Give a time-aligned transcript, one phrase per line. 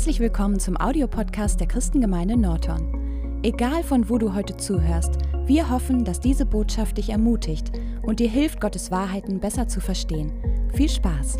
[0.00, 3.38] Herzlich willkommen zum Audiopodcast der Christengemeinde Norton.
[3.42, 5.12] Egal von wo du heute zuhörst,
[5.44, 10.32] wir hoffen, dass diese Botschaft dich ermutigt und dir hilft, Gottes Wahrheiten besser zu verstehen.
[10.72, 11.36] Viel Spaß!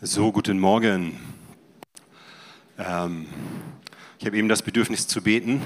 [0.00, 1.20] So, guten Morgen.
[2.78, 3.26] Ähm,
[4.18, 5.60] ich habe eben das Bedürfnis zu beten.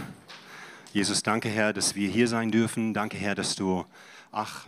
[0.93, 2.95] Jesus, danke Herr, dass wir hier sein dürfen.
[2.95, 3.84] Danke Herr, dass du,
[4.32, 4.66] ach,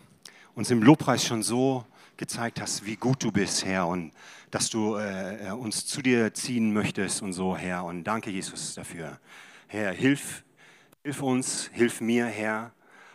[0.55, 1.85] uns im Lobpreis schon so
[2.17, 4.13] gezeigt hast, wie gut du bist, Herr, und
[4.51, 7.85] dass du äh, äh, uns zu dir ziehen möchtest und so, Herr.
[7.85, 9.19] Und danke, Jesus, dafür.
[9.67, 10.45] Herr, hilf,
[11.03, 12.73] hilf uns, hilf mir, Herr.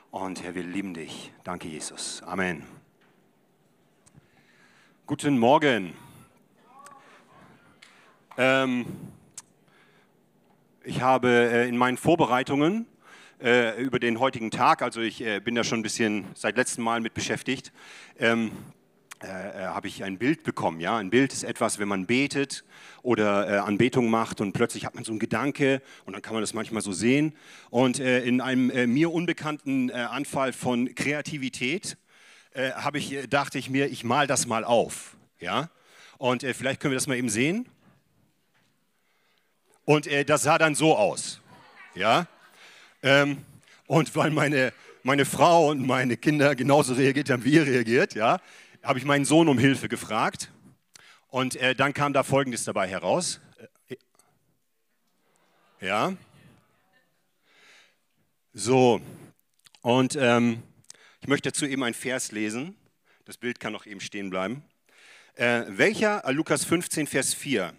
[0.09, 1.31] Und Herr, wir lieben dich.
[1.43, 2.23] Danke, Jesus.
[2.23, 2.63] Amen.
[5.05, 5.93] Guten Morgen.
[8.37, 8.85] Ähm,
[10.83, 12.87] ich habe äh, in meinen Vorbereitungen
[13.41, 14.81] äh, über den heutigen Tag.
[14.81, 17.71] Also ich äh, bin da schon ein bisschen seit letztem Mal mit beschäftigt.
[18.17, 18.51] Ähm,
[19.23, 20.79] äh, äh, habe ich ein Bild bekommen.
[20.79, 20.97] Ja?
[20.97, 22.63] Ein Bild ist etwas, wenn man betet
[23.01, 26.43] oder äh, Anbetung macht und plötzlich hat man so einen Gedanke und dann kann man
[26.43, 27.33] das manchmal so sehen.
[27.71, 31.97] Und äh, in einem äh, mir unbekannten Anfall von Kreativität
[32.55, 35.15] habe ich, dachte ich mir, ich mal das mal auf.
[35.39, 35.69] Ja?
[36.17, 37.67] Und vielleicht können wir das mal eben sehen.
[39.85, 41.39] Und das sah dann so aus.
[41.93, 42.25] Ja?
[43.03, 43.45] Ähm,
[43.85, 44.73] und weil meine,
[45.03, 48.39] meine Frau und meine Kinder genauso reagiert haben, wie ihr reagiert, ja,
[48.87, 50.49] habe ich meinen Sohn um Hilfe gefragt.
[51.27, 53.41] Und äh, dann kam da Folgendes dabei heraus.
[53.89, 53.97] Äh,
[55.85, 56.13] ja.
[58.53, 59.01] So.
[59.81, 60.63] Und ähm,
[61.19, 62.77] ich möchte dazu eben ein Vers lesen.
[63.25, 64.63] Das Bild kann noch eben stehen bleiben.
[65.35, 67.73] Äh, welcher, äh, Lukas 15, Vers 4.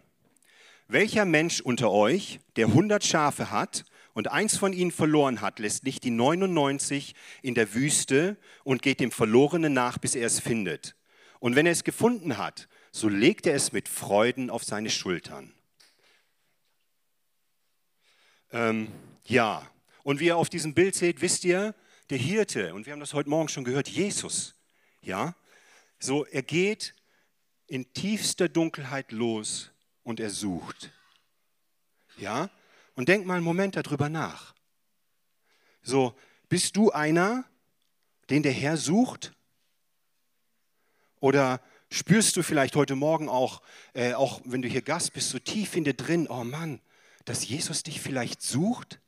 [0.88, 5.84] Welcher Mensch unter euch, der 100 Schafe hat und eins von ihnen verloren hat, lässt
[5.84, 10.97] nicht die 99 in der Wüste und geht dem Verlorenen nach, bis er es findet.
[11.40, 15.52] Und wenn er es gefunden hat, so legt er es mit Freuden auf seine Schultern.
[18.50, 18.88] Ähm,
[19.24, 19.70] ja,
[20.02, 21.74] und wie ihr auf diesem Bild seht, wisst ihr,
[22.10, 24.54] der Hirte, und wir haben das heute Morgen schon gehört, Jesus,
[25.02, 25.34] ja,
[25.98, 26.94] so er geht
[27.66, 29.70] in tiefster Dunkelheit los
[30.02, 30.90] und er sucht.
[32.16, 32.50] Ja,
[32.94, 34.54] und denk mal einen Moment darüber nach.
[35.82, 36.16] So,
[36.48, 37.44] bist du einer,
[38.30, 39.32] den der Herr sucht?
[41.20, 43.62] Oder spürst du vielleicht heute Morgen auch,
[43.94, 46.80] äh, auch wenn du hier Gast bist, so tief in dir drin, oh Mann,
[47.24, 49.00] dass Jesus dich vielleicht sucht?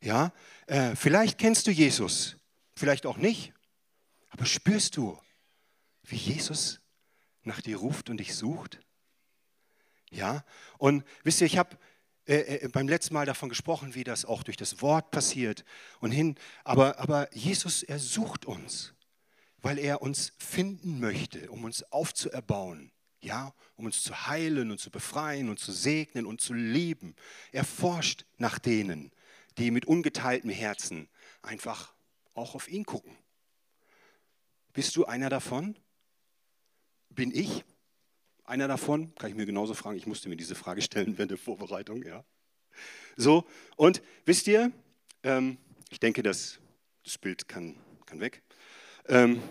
[0.00, 0.32] Ja,
[0.66, 2.36] äh, vielleicht kennst du Jesus,
[2.74, 3.52] vielleicht auch nicht,
[4.30, 5.20] aber spürst du,
[6.04, 6.80] wie Jesus
[7.42, 8.80] nach dir ruft und dich sucht?
[10.10, 10.44] Ja,
[10.78, 11.78] und wisst ihr, ich habe
[12.26, 15.64] äh, äh, beim letzten Mal davon gesprochen, wie das auch durch das Wort passiert
[16.00, 16.36] und hin.
[16.64, 18.94] Aber, aber Jesus, er sucht uns,
[19.62, 22.92] weil er uns finden möchte, um uns aufzuerbauen.
[23.22, 27.14] Ja, um uns zu heilen und zu befreien und zu segnen und zu lieben.
[27.52, 29.12] Er forscht nach denen,
[29.58, 31.08] die mit ungeteiltem Herzen
[31.42, 31.92] einfach
[32.34, 33.16] auch auf ihn gucken.
[34.72, 35.76] Bist du einer davon?
[37.10, 37.64] Bin ich?
[38.44, 41.38] Einer davon, kann ich mir genauso fragen, ich musste mir diese Frage stellen während der
[41.38, 42.02] Vorbereitung.
[42.04, 42.24] Ja.
[43.16, 43.46] So,
[43.76, 44.72] und wisst ihr,
[45.22, 45.58] ähm,
[45.90, 46.58] ich denke, das,
[47.04, 48.42] das Bild kann, kann weg.
[49.08, 49.42] Ähm,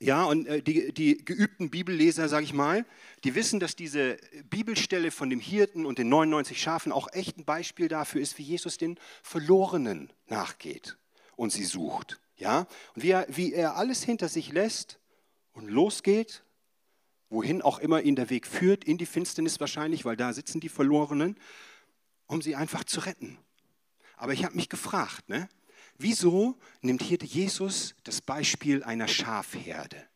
[0.00, 2.84] ja, und äh, die, die geübten Bibelleser, sage ich mal,
[3.24, 4.18] die wissen, dass diese
[4.50, 8.42] Bibelstelle von dem Hirten und den 99 Schafen auch echt ein Beispiel dafür ist, wie
[8.42, 10.96] Jesus den Verlorenen nachgeht
[11.36, 12.20] und sie sucht.
[12.36, 14.98] Ja, und wie er, wie er alles hinter sich lässt
[15.52, 16.42] und losgeht
[17.32, 20.68] wohin auch immer ihn der Weg führt, in die Finsternis wahrscheinlich, weil da sitzen die
[20.68, 21.36] Verlorenen,
[22.26, 23.38] um sie einfach zu retten.
[24.16, 25.48] Aber ich habe mich gefragt, ne,
[25.98, 30.08] wieso nimmt hier Jesus das Beispiel einer Schafherde?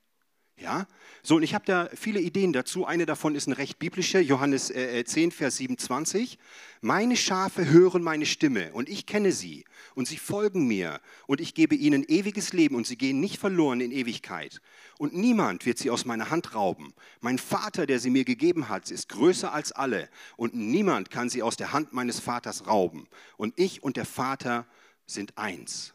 [0.59, 0.87] Ja,
[1.23, 2.87] so und ich habe da viele Ideen dazu.
[2.87, 6.39] Eine davon ist eine recht biblische, Johannes äh, 10, äh, Vers 27.
[6.81, 11.53] Meine Schafe hören meine Stimme und ich kenne sie und sie folgen mir und ich
[11.53, 14.63] gebe ihnen ewiges Leben und sie gehen nicht verloren in Ewigkeit.
[14.97, 16.95] Und niemand wird sie aus meiner Hand rauben.
[17.21, 20.09] Mein Vater, der sie mir gegeben hat, ist größer als alle
[20.39, 23.09] und niemand kann sie aus der Hand meines Vaters rauben.
[23.37, 24.67] Und ich und der Vater
[25.07, 25.95] sind eins.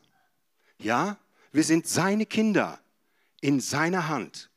[0.78, 1.18] Ja,
[1.52, 2.80] wir sind seine Kinder
[3.42, 4.50] in seiner Hand.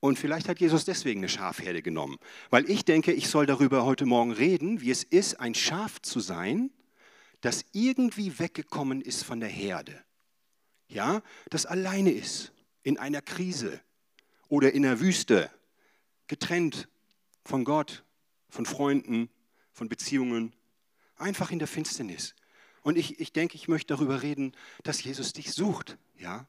[0.00, 2.18] Und vielleicht hat Jesus deswegen eine Schafherde genommen.
[2.50, 6.20] Weil ich denke, ich soll darüber heute Morgen reden, wie es ist, ein Schaf zu
[6.20, 6.70] sein,
[7.40, 10.04] das irgendwie weggekommen ist von der Herde.
[10.88, 13.80] Ja, das alleine ist, in einer Krise
[14.48, 15.50] oder in der Wüste,
[16.28, 16.88] getrennt
[17.44, 18.04] von Gott,
[18.48, 19.28] von Freunden,
[19.72, 20.54] von Beziehungen,
[21.16, 22.34] einfach in der Finsternis.
[22.82, 24.52] Und ich, ich denke, ich möchte darüber reden,
[24.82, 26.46] dass Jesus dich sucht, ja,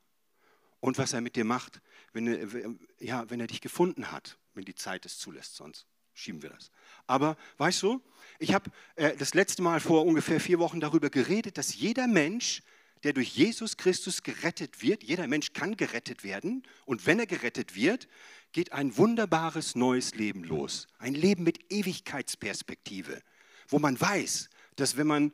[0.80, 1.82] und was er mit dir macht,
[2.14, 6.42] wenn er, ja, wenn er dich gefunden hat, wenn die Zeit es zulässt, sonst schieben
[6.42, 6.72] wir das.
[7.08, 8.02] Aber weißt du,
[8.40, 12.62] ich habe äh, das letzte Mal vor ungefähr vier Wochen darüber geredet, dass jeder Mensch,
[13.04, 17.76] der durch Jesus Christus gerettet wird, jeder Mensch kann gerettet werden und wenn er gerettet
[17.76, 18.08] wird,
[18.52, 20.88] geht ein wunderbares neues Leben los.
[20.98, 23.22] Ein Leben mit Ewigkeitsperspektive,
[23.68, 25.34] wo man weiß, dass wenn man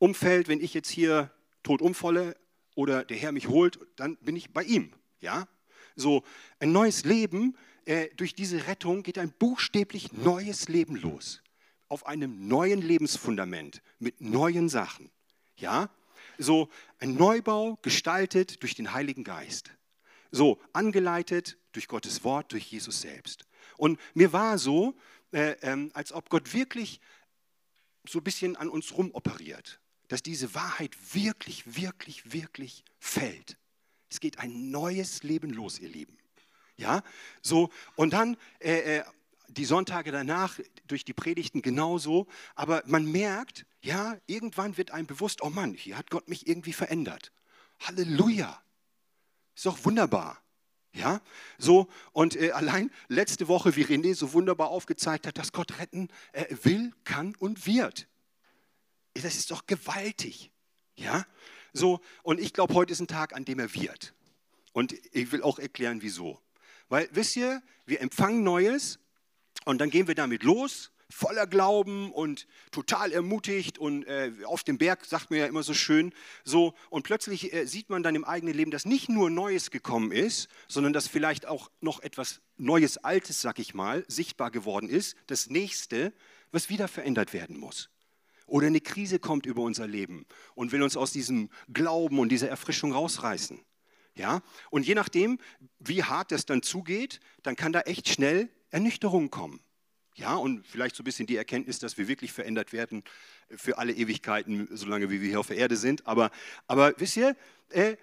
[0.00, 1.30] umfällt, wenn ich jetzt hier
[1.62, 2.36] tot umfalle
[2.74, 4.92] oder der Herr mich holt, dann bin ich bei ihm.
[5.20, 5.46] Ja?
[5.94, 6.24] So
[6.58, 11.42] ein neues Leben, äh, durch diese Rettung geht ein buchstäblich neues Leben los.
[11.88, 15.10] Auf einem neuen Lebensfundament mit neuen Sachen.
[15.56, 15.90] Ja?
[16.38, 16.68] So
[16.98, 19.70] ein Neubau gestaltet durch den Heiligen Geist.
[20.30, 23.44] So angeleitet durch Gottes Wort, durch Jesus selbst.
[23.76, 24.94] Und mir war so,
[25.32, 27.00] äh, ähm, als ob Gott wirklich
[28.08, 29.80] so ein bisschen an uns rumoperiert,
[30.10, 33.56] dass diese Wahrheit wirklich, wirklich, wirklich fällt.
[34.08, 36.18] Es geht ein neues Leben los, ihr Lieben.
[36.76, 37.04] Ja,
[37.42, 39.04] so und dann äh, äh,
[39.46, 40.58] die Sonntage danach
[40.88, 42.26] durch die Predigten genauso,
[42.56, 46.72] aber man merkt, ja, irgendwann wird einem bewusst, oh Mann, hier hat Gott mich irgendwie
[46.72, 47.30] verändert.
[47.78, 48.60] Halleluja.
[49.54, 50.42] Ist doch wunderbar.
[50.92, 51.20] Ja,
[51.56, 56.08] so und äh, allein letzte Woche, wie René so wunderbar aufgezeigt hat, dass Gott retten
[56.32, 58.08] äh, will, kann und wird.
[59.14, 60.50] Das ist doch gewaltig.
[60.96, 61.26] Ja,
[61.72, 64.14] so und ich glaube, heute ist ein Tag, an dem er wird.
[64.72, 66.40] Und ich will auch erklären, wieso.
[66.88, 68.98] Weil, wisst ihr, wir empfangen Neues
[69.64, 74.78] und dann gehen wir damit los voller Glauben und total ermutigt und äh, auf dem
[74.78, 76.12] Berg sagt man ja immer so schön
[76.44, 80.12] so und plötzlich äh, sieht man dann im eigenen Leben, dass nicht nur Neues gekommen
[80.12, 85.16] ist, sondern dass vielleicht auch noch etwas Neues, Altes, sag ich mal, sichtbar geworden ist,
[85.26, 86.12] das Nächste,
[86.52, 87.89] was wieder verändert werden muss.
[88.50, 90.26] Oder eine Krise kommt über unser Leben
[90.56, 93.60] und will uns aus diesem Glauben und dieser Erfrischung rausreißen.
[94.16, 94.42] Ja?
[94.70, 95.38] Und je nachdem,
[95.78, 99.60] wie hart das dann zugeht, dann kann da echt schnell Ernüchterung kommen.
[100.16, 103.04] Ja, und vielleicht so ein bisschen die Erkenntnis, dass wir wirklich verändert werden
[103.48, 106.06] für alle Ewigkeiten, solange wir hier auf der Erde sind.
[106.06, 106.32] Aber,
[106.66, 107.36] aber wisst ihr,
[107.68, 107.96] äh,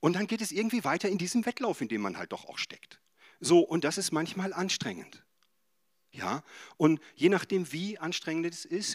[0.00, 2.56] und dann geht es irgendwie weiter in diesem Wettlauf, in dem man halt doch auch
[2.58, 3.00] steckt.
[3.38, 5.23] So, und das ist manchmal anstrengend.
[6.14, 6.44] Ja,
[6.76, 8.94] und je nachdem, wie anstrengend es ist,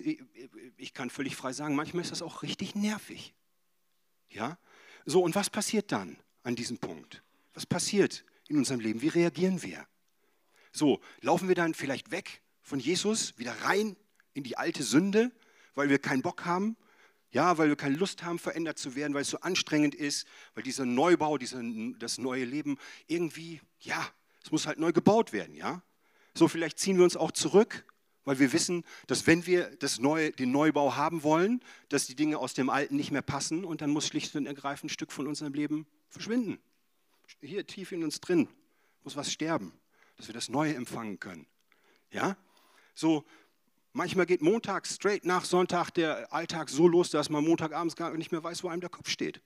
[0.78, 3.34] ich, kann völlig frei sagen, manchmal ist das auch richtig nervig.
[4.30, 4.58] Ja,
[5.06, 7.22] so, und was passiert dann an diesem Punkt?
[7.54, 9.02] Was passiert in unserem Leben?
[9.02, 9.86] Wie reagieren wir?
[10.72, 13.98] So, laufen wir dann vielleicht weg von Jesus, wieder rein
[14.34, 15.32] in die alte Sünde,
[15.76, 16.78] weil wir keinen Bock haben?
[17.32, 20.64] Ja, weil wir keine Lust haben, verändert zu werden, weil es so anstrengend ist, weil
[20.64, 21.62] dieser Neubau, dieser,
[22.00, 22.78] das neue Leben
[23.08, 24.08] irgendwie, ja,
[24.42, 25.84] es muss halt neu gebaut werden, ja?
[26.34, 27.86] So, vielleicht ziehen wir uns auch zurück,
[28.26, 32.38] weil wir wissen, dass wenn wir das neue, den Neubau haben wollen, dass die Dinge
[32.38, 35.28] aus dem Alten nicht mehr passen und dann muss schlicht und ergreifend ein Stück von
[35.28, 36.60] unserem Leben verschwinden.
[37.42, 38.48] Hier tief in uns drin
[39.04, 39.74] muss was sterben
[40.20, 41.48] dass wir das Neue empfangen können.
[42.12, 42.36] Ja?
[42.94, 43.24] So,
[43.94, 48.34] manchmal geht Montag straight nach Sonntag der Alltag so los, dass man Montagabends gar nicht
[48.34, 49.42] mehr weiß, wo einem der Kopf steht.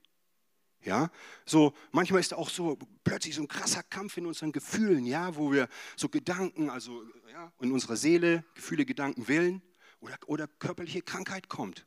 [0.85, 1.09] Ja,
[1.45, 5.51] so manchmal ist auch so plötzlich so ein krasser Kampf in unseren Gefühlen, ja, wo
[5.51, 9.62] wir so Gedanken, also ja, in unserer Seele Gefühle, Gedanken, Willen
[10.01, 11.85] oder, oder körperliche Krankheit kommt,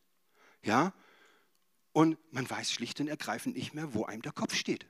[0.62, 0.94] ja,
[1.93, 4.86] und man weiß schlicht und ergreifend nicht mehr, wo einem der Kopf steht.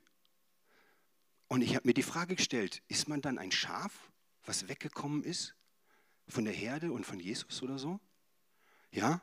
[1.48, 4.10] Und ich habe mir die Frage gestellt, ist man dann ein Schaf,
[4.44, 5.54] was weggekommen ist
[6.28, 8.00] von der Herde und von Jesus oder so?
[8.90, 9.22] Ja?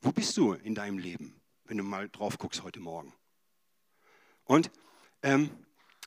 [0.00, 3.12] Wo bist du in deinem Leben, wenn du mal drauf guckst heute Morgen?
[4.46, 4.70] Und
[5.22, 5.50] ähm,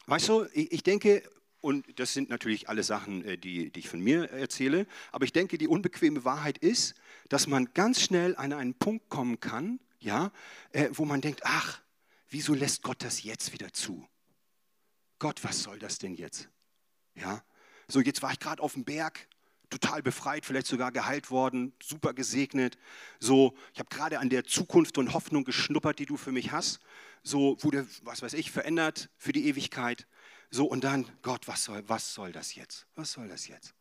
[0.07, 1.23] weißt du, ich, ich denke,
[1.61, 5.33] und das sind natürlich alle Sachen, äh, die, die ich von mir erzähle, aber ich
[5.33, 6.95] denke, die unbequeme Wahrheit ist,
[7.27, 10.31] dass man ganz schnell an einen Punkt kommen kann, ja,
[10.71, 11.81] äh, wo man denkt, ach,
[12.29, 14.07] wieso lässt Gott das jetzt wieder zu?
[15.19, 16.49] Gott, was soll das denn jetzt?
[17.15, 17.43] Ja,
[17.89, 19.27] so jetzt war ich gerade auf dem Berg,
[19.69, 22.77] total befreit, vielleicht sogar geheilt worden, super gesegnet.
[23.19, 26.79] So, ich habe gerade an der Zukunft und Hoffnung geschnuppert, die du für mich hast.
[27.23, 30.07] So wurde, was weiß ich, verändert für die Ewigkeit.
[30.51, 32.87] So, und dann, Gott, was soll, was soll das jetzt?
[32.95, 33.73] Was soll das jetzt?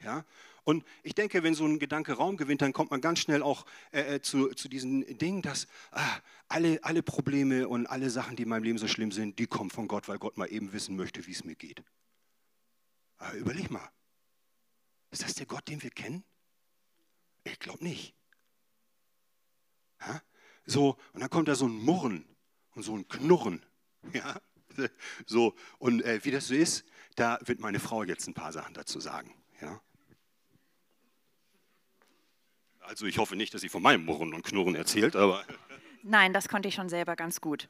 [0.00, 0.24] Ja,
[0.68, 3.64] und ich denke, wenn so ein Gedanke Raum gewinnt, dann kommt man ganz schnell auch
[3.90, 8.42] äh, äh zu, zu diesem Ding, dass ah, alle, alle Probleme und alle Sachen, die
[8.42, 10.94] in meinem Leben so schlimm sind, die kommen von Gott, weil Gott mal eben wissen
[10.94, 11.82] möchte, wie es mir geht.
[13.16, 13.88] Aber überleg mal,
[15.10, 16.24] ist das der Gott, den wir kennen?
[17.44, 18.14] Ich glaube nicht.
[20.00, 20.22] Ja?
[20.66, 22.24] So, und dann kommt da so ein Murren
[22.74, 23.64] und so ein Knurren.
[24.12, 24.40] Ja?
[25.26, 26.84] So, und äh, wie das so ist,
[27.16, 29.34] da wird meine Frau jetzt ein paar Sachen dazu sagen.
[29.60, 29.82] Ja?
[32.78, 35.44] Also ich hoffe nicht, dass sie von meinem Murren und Knurren erzählt, aber
[36.02, 37.68] Nein, das konnte ich schon selber ganz gut.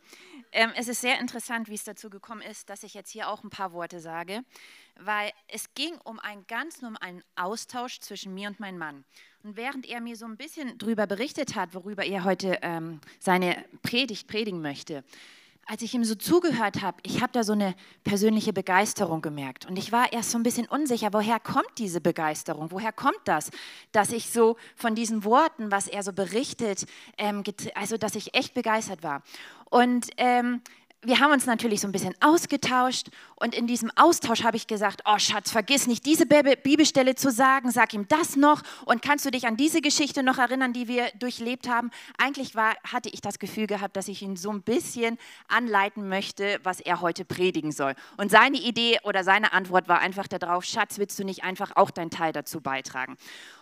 [0.53, 3.43] Ähm, es ist sehr interessant, wie es dazu gekommen ist, dass ich jetzt hier auch
[3.43, 4.43] ein paar Worte sage,
[4.97, 9.05] weil es ging um einen ganz normalen Austausch zwischen mir und meinem Mann.
[9.43, 13.65] Und während er mir so ein bisschen darüber berichtet hat, worüber er heute ähm, seine
[13.83, 15.05] Predigt predigen möchte,
[15.69, 19.67] als ich ihm so zugehört habe, ich habe da so eine persönliche Begeisterung gemerkt.
[19.67, 22.71] Und ich war erst so ein bisschen unsicher, woher kommt diese Begeisterung?
[22.71, 23.51] Woher kommt das,
[23.93, 26.87] dass ich so von diesen Worten, was er so berichtet,
[27.19, 27.45] ähm,
[27.75, 29.23] also dass ich echt begeistert war.
[29.67, 30.63] Und ähm,
[31.03, 35.03] wir haben uns natürlich so ein bisschen ausgetauscht und in diesem Austausch habe ich gesagt,
[35.05, 39.31] oh Schatz, vergiss nicht diese Bibelstelle zu sagen, sag ihm das noch und kannst du
[39.31, 41.93] dich an diese Geschichte noch erinnern, die wir durchlebt haben?
[42.19, 46.59] Eigentlich war, hatte ich das Gefühl gehabt, dass ich ihn so ein bisschen anleiten möchte,
[46.65, 47.95] was er heute predigen soll.
[48.17, 51.93] Und seine Idee oder seine Antwort war einfach darauf, Schatz, willst du nicht einfach auch
[51.93, 53.17] deinen Teil dazu beitragen?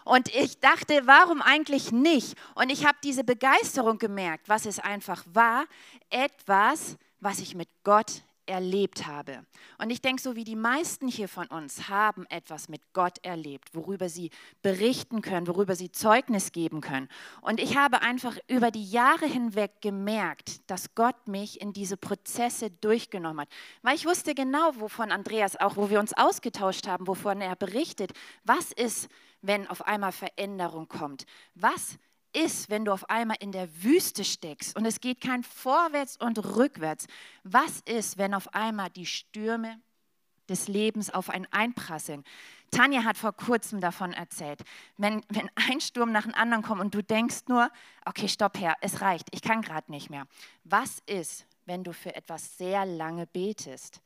[0.04, 2.34] Und ich dachte, warum eigentlich nicht?
[2.54, 5.64] Und ich habe diese Begeisterung gemerkt, was es einfach war,
[6.08, 9.44] etwas, was ich mit Gott erlebt habe.
[9.78, 13.74] Und ich denke, so wie die meisten hier von uns haben etwas mit Gott erlebt,
[13.74, 14.30] worüber sie
[14.62, 17.08] berichten können, worüber sie Zeugnis geben können.
[17.40, 22.70] Und ich habe einfach über die Jahre hinweg gemerkt, dass Gott mich in diese Prozesse
[22.70, 23.48] durchgenommen hat.
[23.82, 28.12] Weil ich wusste genau, wovon Andreas, auch wo wir uns ausgetauscht haben, wovon er berichtet,
[28.44, 29.08] was ist,
[29.42, 31.26] wenn auf einmal Veränderung kommt?
[31.54, 31.98] Was
[32.36, 36.38] ist, wenn du auf einmal in der Wüste steckst und es geht kein Vorwärts und
[36.56, 37.06] Rückwärts?
[37.44, 39.80] Was ist, wenn auf einmal die Stürme
[40.48, 42.22] des Lebens auf einen einprasseln?
[42.70, 44.62] Tanja hat vor kurzem davon erzählt,
[44.98, 47.70] wenn, wenn ein Sturm nach dem anderen kommt und du denkst nur,
[48.04, 50.26] okay, stopp her, es reicht, ich kann gerade nicht mehr.
[50.64, 54.02] Was ist, wenn du für etwas sehr lange betest?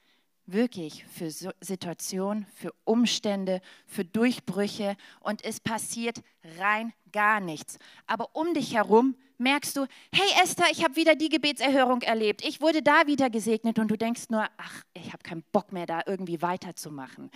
[0.52, 6.22] Wirklich für Situationen, für Umstände, für Durchbrüche und es passiert
[6.58, 7.78] rein gar nichts.
[8.06, 12.44] Aber um dich herum merkst du, hey Esther, ich habe wieder die Gebetserhörung erlebt.
[12.44, 15.86] Ich wurde da wieder gesegnet und du denkst nur, ach, ich habe keinen Bock mehr,
[15.86, 17.30] da irgendwie weiterzumachen.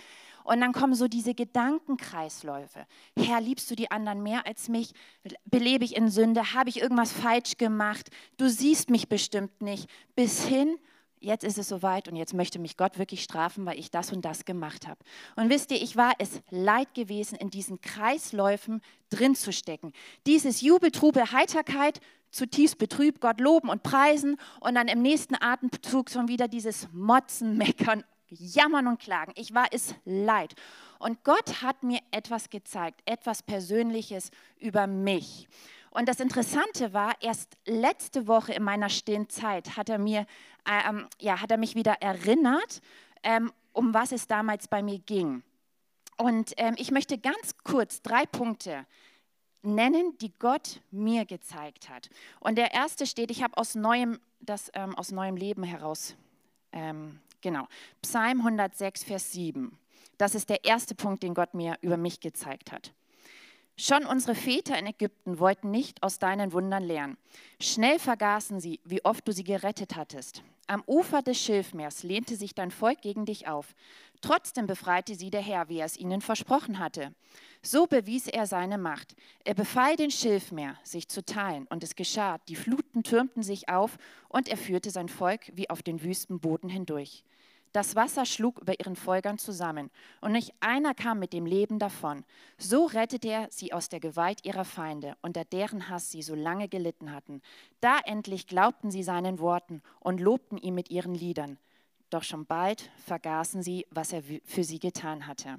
[0.44, 2.86] Und dann kommen so diese Gedankenkreisläufe.
[3.16, 4.92] Herr, liebst du die anderen mehr als mich?
[5.46, 6.52] Belebe ich in Sünde?
[6.52, 8.10] Habe ich irgendwas falsch gemacht?
[8.36, 9.88] Du siehst mich bestimmt nicht.
[10.14, 10.78] Bis hin
[11.24, 14.24] jetzt ist es soweit und jetzt möchte mich Gott wirklich strafen, weil ich das und
[14.24, 15.00] das gemacht habe.
[15.36, 19.92] Und wisst ihr, ich war es leid gewesen, in diesen Kreisläufen drin zu stecken.
[20.26, 22.00] Dieses Jubel, Trubel, Heiterkeit,
[22.30, 27.56] zutiefst betrübt, Gott loben und preisen und dann im nächsten Atemzug schon wieder dieses Motzen,
[27.56, 29.32] Meckern, Jammern und Klagen.
[29.36, 30.54] Ich war es leid.
[30.98, 35.48] Und Gott hat mir etwas gezeigt, etwas Persönliches über mich.
[35.94, 40.26] Und das Interessante war, erst letzte Woche in meiner stillen Zeit hat er, mir,
[40.66, 42.82] ähm, ja, hat er mich wieder erinnert,
[43.22, 45.44] ähm, um was es damals bei mir ging.
[46.16, 48.86] Und ähm, ich möchte ganz kurz drei Punkte
[49.62, 52.10] nennen, die Gott mir gezeigt hat.
[52.40, 56.16] Und der erste steht, ich habe aus neuem, das ähm, aus neuem Leben heraus,
[56.72, 57.68] ähm, genau,
[58.02, 59.78] Psalm 106, Vers 7.
[60.18, 62.92] Das ist der erste Punkt, den Gott mir über mich gezeigt hat.
[63.76, 67.16] Schon unsere Väter in Ägypten wollten nicht aus deinen Wundern lernen.
[67.60, 70.42] Schnell vergaßen sie, wie oft du sie gerettet hattest.
[70.68, 73.74] Am Ufer des Schilfmeers lehnte sich dein Volk gegen dich auf.
[74.20, 77.12] Trotzdem befreite sie der Herr, wie er es ihnen versprochen hatte.
[77.62, 79.16] So bewies er seine Macht.
[79.44, 82.38] Er befahl den Schilfmeer, sich zu teilen, und es geschah.
[82.48, 86.70] Die Fluten türmten sich auf, und er führte sein Volk wie auf den wüsten Boden
[86.70, 87.24] hindurch.
[87.74, 89.90] Das Wasser schlug über ihren Folgern zusammen,
[90.20, 92.24] und nicht einer kam mit dem Leben davon.
[92.56, 96.68] So rettete er sie aus der Gewalt ihrer Feinde, unter deren Hass sie so lange
[96.68, 97.42] gelitten hatten.
[97.80, 101.58] Da endlich glaubten sie seinen Worten und lobten ihn mit ihren Liedern.
[102.10, 105.58] Doch schon bald vergaßen sie, was er für sie getan hatte.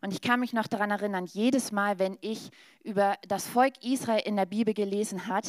[0.00, 2.50] Und ich kann mich noch daran erinnern, jedes Mal, wenn ich
[2.84, 5.48] über das Volk Israel in der Bibel gelesen habe,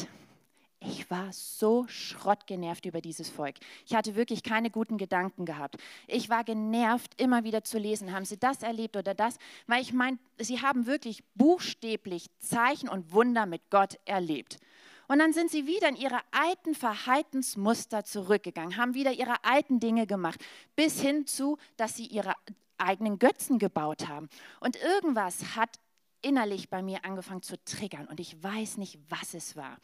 [0.86, 3.56] ich war so schrottgenervt über dieses Volk.
[3.86, 5.76] Ich hatte wirklich keine guten Gedanken gehabt.
[6.06, 9.92] Ich war genervt, immer wieder zu lesen, haben sie das erlebt oder das, weil ich
[9.92, 14.58] meine, sie haben wirklich buchstäblich Zeichen und Wunder mit Gott erlebt.
[15.06, 20.06] Und dann sind sie wieder in ihre alten Verhaltensmuster zurückgegangen, haben wieder ihre alten Dinge
[20.06, 20.40] gemacht,
[20.76, 22.34] bis hin zu, dass sie ihre
[22.78, 24.28] eigenen Götzen gebaut haben.
[24.60, 25.78] Und irgendwas hat
[26.24, 29.76] innerlich bei mir angefangen zu triggern und ich weiß nicht, was es war,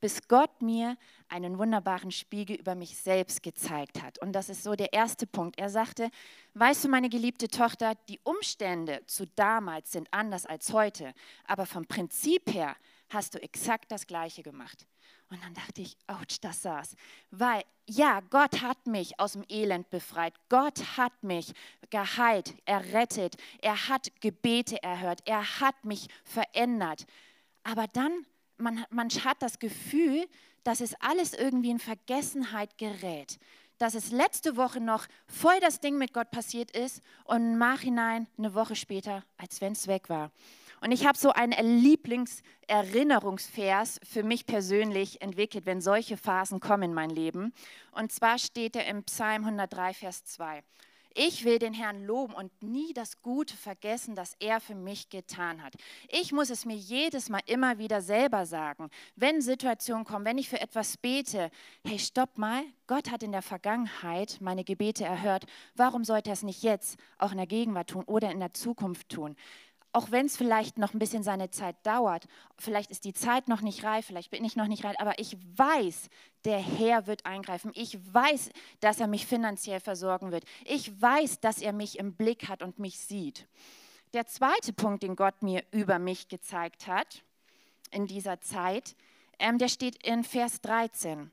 [0.00, 0.96] bis Gott mir
[1.28, 4.18] einen wunderbaren Spiegel über mich selbst gezeigt hat.
[4.18, 5.58] Und das ist so der erste Punkt.
[5.58, 6.10] Er sagte,
[6.54, 11.14] weißt du, meine geliebte Tochter, die Umstände zu damals sind anders als heute,
[11.46, 12.76] aber vom Prinzip her
[13.08, 14.86] hast du exakt das Gleiche gemacht.
[15.30, 16.94] Und dann dachte ich, ouch, das saß.
[17.30, 20.34] Weil, ja, Gott hat mich aus dem Elend befreit.
[20.48, 21.52] Gott hat mich
[21.90, 23.36] geheilt, errettet.
[23.60, 25.20] Er hat Gebete erhört.
[25.24, 27.06] Er hat mich verändert.
[27.64, 28.24] Aber dann
[28.58, 30.26] man, man hat das Gefühl,
[30.64, 33.38] dass es alles irgendwie in Vergessenheit gerät.
[33.78, 38.26] Dass es letzte Woche noch voll das Ding mit Gott passiert ist und im Nachhinein
[38.38, 40.32] eine Woche später, als wenn es weg war.
[40.80, 46.94] Und ich habe so einen Lieblingserinnerungsvers für mich persönlich entwickelt, wenn solche Phasen kommen in
[46.94, 47.52] mein Leben.
[47.92, 50.62] Und zwar steht er im Psalm 103, Vers 2.
[51.18, 55.62] Ich will den Herrn loben und nie das Gute vergessen, das er für mich getan
[55.62, 55.72] hat.
[56.10, 60.50] Ich muss es mir jedes Mal immer wieder selber sagen, wenn Situationen kommen, wenn ich
[60.50, 61.50] für etwas bete,
[61.86, 65.46] hey, stopp mal, Gott hat in der Vergangenheit meine Gebete erhört.
[65.74, 69.08] Warum sollte er es nicht jetzt auch in der Gegenwart tun oder in der Zukunft
[69.08, 69.36] tun?
[69.96, 73.62] Auch wenn es vielleicht noch ein bisschen seine Zeit dauert, vielleicht ist die Zeit noch
[73.62, 76.10] nicht reif, vielleicht bin ich noch nicht reif, aber ich weiß,
[76.44, 77.72] der Herr wird eingreifen.
[77.74, 78.50] Ich weiß,
[78.80, 80.44] dass er mich finanziell versorgen wird.
[80.66, 83.48] Ich weiß, dass er mich im Blick hat und mich sieht.
[84.12, 87.22] Der zweite Punkt, den Gott mir über mich gezeigt hat
[87.90, 88.96] in dieser Zeit,
[89.38, 91.30] ähm, der steht in Vers 13.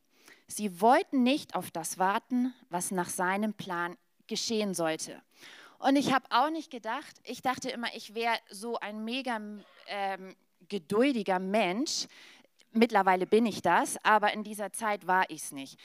[0.47, 5.21] Sie wollten nicht auf das warten, was nach seinem Plan geschehen sollte.
[5.83, 9.37] Und ich habe auch nicht gedacht, ich dachte immer, ich wäre so ein mega
[9.87, 10.33] ähm,
[10.69, 12.07] geduldiger Mensch.
[12.71, 15.77] Mittlerweile bin ich das, aber in dieser Zeit war ich es nicht.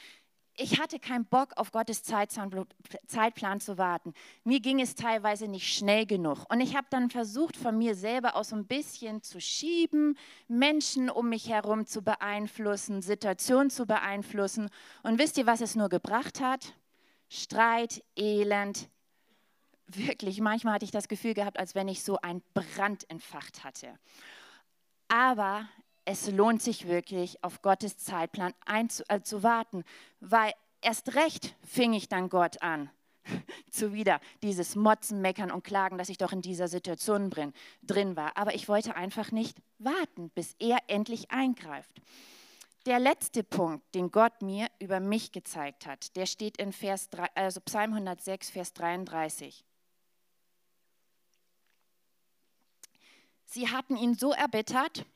[0.55, 4.15] Ich hatte keinen Bock, auf Gottes Zeitplan zu warten.
[4.45, 6.45] Mir ging es teilweise nicht schnell genug.
[6.49, 11.11] Und ich habe dann versucht, von mir selber aus so ein bisschen zu schieben, Menschen
[11.11, 14.71] um mich herum zu beeinflussen, Situationen zu beeinflussen.
[15.03, 16.73] Und wisst ihr, was es nur gebracht hat?
[17.29, 18.89] Streit, Elend,
[19.89, 23.99] wirklich, manchmal hatte ich das Gefühl gehabt, als wenn ich so einen Brand entfacht hatte.
[25.09, 25.69] Aber
[26.05, 29.21] es lohnt sich wirklich, auf Gottes Zeitplan einzu, äh,
[30.21, 32.91] weil erst recht fing ich dann Gott an,
[33.71, 37.53] zu wieder dieses Motzen, Meckern und Klagen, dass ich doch in dieser Situation drin,
[37.83, 38.37] drin war.
[38.37, 41.91] Aber ich wollte einfach nicht warten, bis er endlich eingreift.
[42.87, 47.27] Der letzte Punkt, den Gott mir über mich gezeigt hat, der steht in Vers 3,
[47.35, 49.65] also Psalm 106, Vers 33.
[53.51, 55.07] Sie hatten ihn so erbittert,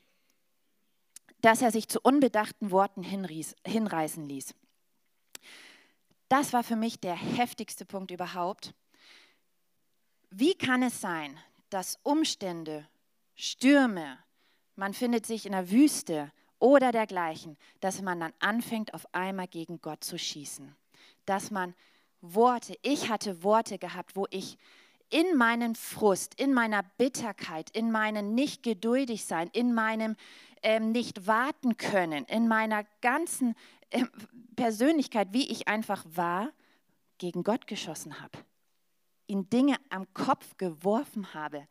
[1.42, 4.54] dass er sich zu unbedachten Worten hinreißen ließ.
[6.30, 8.72] Das war für mich der heftigste Punkt überhaupt.
[10.30, 12.88] Wie kann es sein, dass Umstände,
[13.34, 14.18] Stürme,
[14.76, 19.82] man findet sich in der Wüste oder dergleichen, dass man dann anfängt, auf einmal gegen
[19.82, 20.74] Gott zu schießen?
[21.26, 21.74] Dass man
[22.22, 24.56] Worte, ich hatte Worte gehabt, wo ich
[25.12, 30.16] in meinen Frust, in meiner Bitterkeit, in meinem nicht geduldig sein, in meinem
[30.62, 33.54] ähm, nicht warten können, in meiner ganzen
[33.90, 34.04] äh,
[34.56, 36.50] Persönlichkeit, wie ich einfach war,
[37.18, 38.38] gegen Gott geschossen habe,
[39.26, 41.68] ihn Dinge am Kopf geworfen habe.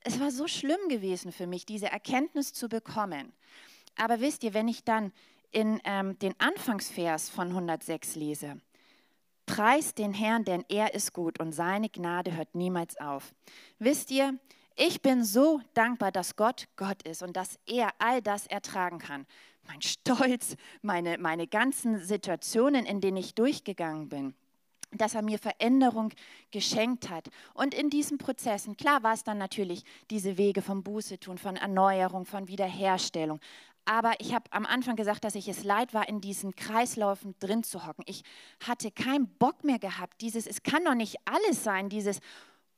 [0.00, 3.32] Es war so schlimm gewesen für mich, diese Erkenntnis zu bekommen.
[3.96, 5.12] Aber wisst ihr, wenn ich dann
[5.50, 8.60] in ähm, den Anfangsvers von 106 lese,
[9.48, 13.34] Preist den Herrn, denn er ist gut und seine Gnade hört niemals auf.
[13.78, 14.38] Wisst ihr,
[14.76, 19.26] ich bin so dankbar, dass Gott Gott ist und dass er all das ertragen kann.
[19.66, 24.34] Mein Stolz, meine, meine ganzen Situationen, in denen ich durchgegangen bin
[24.92, 26.12] dass er mir Veränderung
[26.50, 27.28] geschenkt hat.
[27.54, 31.56] Und in diesen Prozessen, klar war es dann natürlich diese Wege vom Buße tun, von
[31.56, 33.40] Erneuerung, von Wiederherstellung.
[33.88, 37.64] Aber ich habe am Anfang gesagt, dass ich es leid war, in diesen Kreislaufen drin
[37.64, 38.04] zu hocken.
[38.06, 38.22] Ich
[38.62, 40.20] hatte keinen Bock mehr gehabt.
[40.20, 42.18] Dieses, es kann doch nicht alles sein, dieses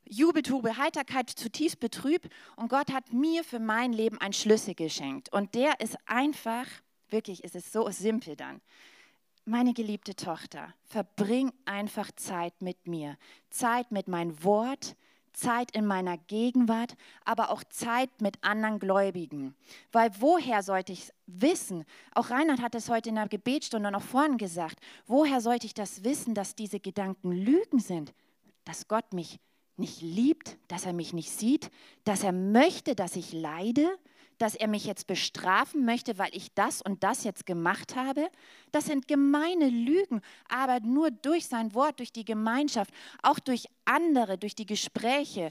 [0.05, 2.29] Jubeltube, Heiterkeit, zutiefst betrübt.
[2.55, 5.33] Und Gott hat mir für mein Leben einen Schlüssel geschenkt.
[5.33, 6.67] Und der ist einfach,
[7.09, 8.61] wirklich ist es so simpel dann.
[9.45, 13.17] Meine geliebte Tochter, verbring einfach Zeit mit mir.
[13.49, 14.95] Zeit mit meinem Wort,
[15.33, 19.55] Zeit in meiner Gegenwart, aber auch Zeit mit anderen Gläubigen.
[19.93, 24.39] Weil woher sollte ich wissen, auch Reinhard hat es heute in der Gebetsstunde noch vorhin
[24.39, 28.13] gesagt, woher sollte ich das wissen, dass diese Gedanken Lügen sind,
[28.65, 29.39] dass Gott mich
[29.77, 31.71] nicht liebt, dass er mich nicht sieht,
[32.05, 33.99] dass er möchte, dass ich leide,
[34.41, 38.29] dass er mich jetzt bestrafen möchte, weil ich das und das jetzt gemacht habe.
[38.73, 44.39] Das sind gemeine Lügen, aber nur durch sein Wort, durch die Gemeinschaft, auch durch andere,
[44.39, 45.51] durch die Gespräche,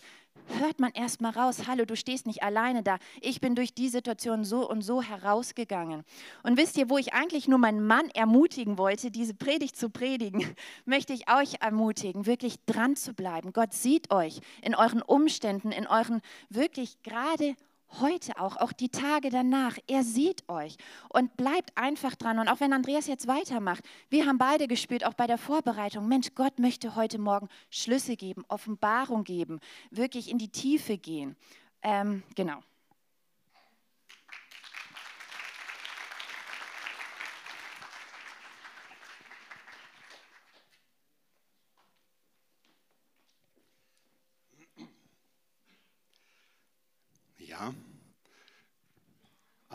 [0.58, 2.98] hört man erst mal raus, hallo, du stehst nicht alleine da.
[3.22, 6.04] Ich bin durch die Situation so und so herausgegangen.
[6.42, 10.44] Und wisst ihr, wo ich eigentlich nur meinen Mann ermutigen wollte, diese Predigt zu predigen,
[10.86, 13.54] möchte ich euch ermutigen, wirklich dran zu bleiben.
[13.54, 17.56] Gott sieht euch in euren Umständen, in euren wirklich gerade
[18.00, 19.78] heute auch, auch die Tage danach.
[19.88, 20.78] Er sieht euch
[21.10, 22.40] und bleibt einfach dran.
[22.40, 26.34] Und auch wenn Andreas jetzt weitermacht, wir haben beide gespürt, auch bei der Vorbereitung, Mensch,
[26.36, 29.60] Gott möchte heute Morgen Schlüsse geben, Offenbarung geben,
[29.92, 31.36] wirklich in die Tiefe gehen.
[31.82, 32.60] Ähm, genau.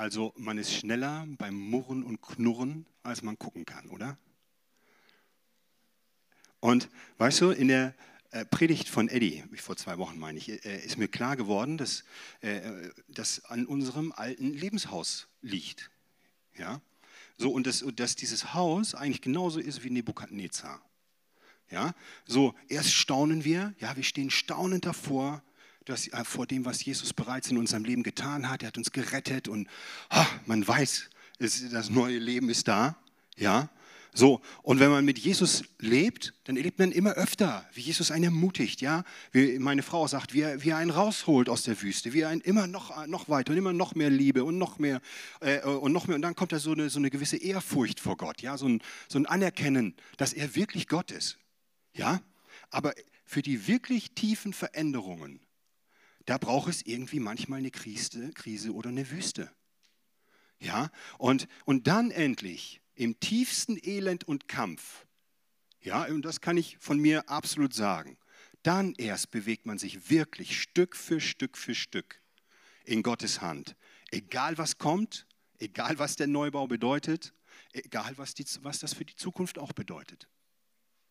[0.05, 4.19] Also man ist schneller beim Murren und Knurren, als man gucken kann, oder?
[6.61, 7.95] Und weißt du, in der
[8.31, 12.05] äh, Predigt von Eddie, vor zwei Wochen meine ich, äh, ist mir klar geworden, dass
[13.09, 15.91] das an unserem alten Lebenshaus liegt.
[16.59, 16.83] Ja?
[17.39, 20.83] So, und dass, dass dieses Haus eigentlich genauso ist wie Nebukadnezar.
[21.71, 21.95] Ja?
[22.27, 25.43] So, erst staunen wir, ja, wir stehen staunend davor,
[25.85, 28.63] dass, äh, vor dem, was Jesus bereits in unserem Leben getan hat.
[28.63, 29.69] Er hat uns gerettet und
[30.09, 32.97] ah, man weiß, es, das neue Leben ist da.
[33.37, 33.69] Ja,
[34.17, 38.27] so, und wenn man mit Jesus lebt, dann erlebt man immer öfter, wie Jesus einen
[38.27, 42.13] ermutigt, ja, wie meine Frau sagt, wie er, wie er einen rausholt aus der Wüste,
[42.13, 45.01] wie er einen immer noch, noch weiter und immer noch mehr Liebe und noch mehr
[45.41, 48.17] äh, und noch mehr und dann kommt da so eine, so eine gewisse Ehrfurcht vor
[48.17, 51.39] Gott, ja, so ein, so ein Anerkennen, dass er wirklich Gott ist,
[51.93, 52.21] ja,
[52.71, 52.95] aber
[53.25, 55.41] für die wirklich tiefen Veränderungen,
[56.27, 59.51] da braucht es irgendwie manchmal eine Krise, Krise oder eine Wüste,
[60.59, 65.07] ja, und, und dann endlich im tiefsten Elend und Kampf,
[65.81, 68.17] ja, und das kann ich von mir absolut sagen,
[68.63, 72.23] dann erst bewegt man sich wirklich Stück für Stück für Stück
[72.85, 73.77] in Gottes Hand.
[74.11, 75.27] Egal was kommt,
[75.59, 77.35] egal was der Neubau bedeutet,
[77.73, 80.29] egal was, die, was das für die Zukunft auch bedeutet.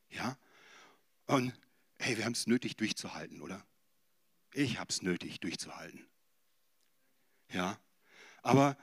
[0.09, 0.37] Ja?
[1.27, 1.53] Und
[1.99, 3.63] hey, wir haben es nötig durchzuhalten, oder?
[4.53, 6.05] Ich habe es nötig durchzuhalten.
[7.51, 7.77] Ja?
[8.41, 8.77] Aber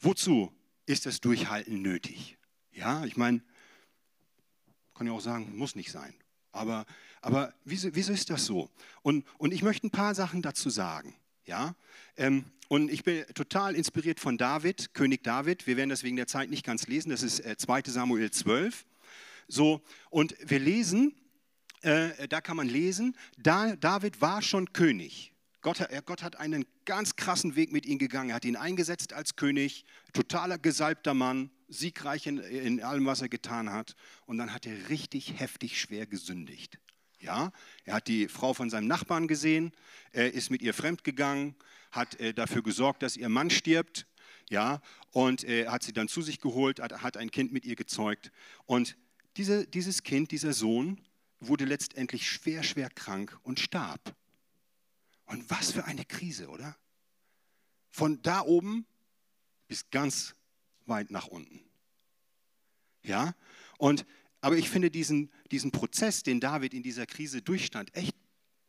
[0.00, 0.52] wozu
[0.86, 2.38] ist das Durchhalten nötig?
[2.72, 3.42] Ja, ich meine,
[4.94, 6.14] kann ja auch sagen, muss nicht sein.
[6.52, 6.86] Aber,
[7.20, 8.70] aber wieso, wieso ist das so?
[9.02, 11.14] Und, und ich möchte ein paar Sachen dazu sagen.
[11.44, 11.74] Ja?
[12.16, 15.66] Ähm, und ich bin total inspiriert von David, König David.
[15.66, 17.10] Wir werden das wegen der Zeit nicht ganz lesen.
[17.10, 18.86] Das ist äh, 2 Samuel 12.
[19.48, 21.14] So, und wir lesen,
[21.82, 25.32] äh, da kann man lesen, da, David war schon König.
[25.60, 28.30] Gott, Gott, hat einen ganz krassen Weg mit ihm gegangen.
[28.30, 33.28] Er hat ihn eingesetzt als König, totaler gesalbter Mann, siegreich in, in allem, was er
[33.28, 33.94] getan hat.
[34.26, 36.78] Und dann hat er richtig heftig schwer gesündigt.
[37.20, 37.52] Ja,
[37.84, 39.70] er hat die Frau von seinem Nachbarn gesehen,
[40.10, 41.54] ist mit ihr fremdgegangen,
[41.92, 44.06] hat äh, dafür gesorgt, dass ihr Mann stirbt,
[44.50, 44.80] ja,
[45.12, 48.32] und äh, hat sie dann zu sich geholt, hat, hat ein Kind mit ihr gezeugt.
[48.66, 48.96] Und
[49.36, 51.00] diese, dieses Kind, dieser Sohn,
[51.48, 54.14] wurde letztendlich schwer, schwer krank und starb.
[55.26, 56.76] Und was für eine Krise, oder?
[57.90, 58.86] Von da oben
[59.68, 60.34] bis ganz
[60.86, 61.60] weit nach unten.
[63.02, 63.34] Ja?
[63.78, 64.06] Und,
[64.40, 68.16] aber ich finde diesen, diesen Prozess, den David in dieser Krise durchstand, echt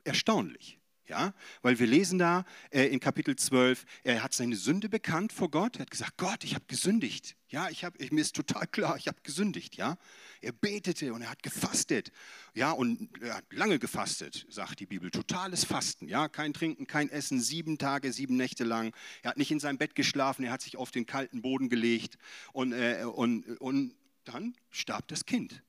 [0.03, 0.79] erstaunlich.
[1.05, 5.51] Ja, weil wir lesen da äh, in Kapitel 12, er hat seine Sünde bekannt vor
[5.51, 5.75] Gott.
[5.75, 7.35] Er hat gesagt, Gott, ich habe gesündigt.
[7.49, 9.75] Ja, ich hab, ich, mir ist total klar, ich habe gesündigt.
[9.75, 9.97] Ja,
[10.39, 12.13] er betete und er hat gefastet.
[12.53, 15.11] Ja, und er hat lange gefastet, sagt die Bibel.
[15.11, 16.07] Totales Fasten.
[16.07, 18.95] Ja, kein Trinken, kein Essen, sieben Tage, sieben Nächte lang.
[19.23, 22.17] Er hat nicht in seinem Bett geschlafen, er hat sich auf den kalten Boden gelegt
[22.53, 25.61] und, äh, und, und dann starb das Kind.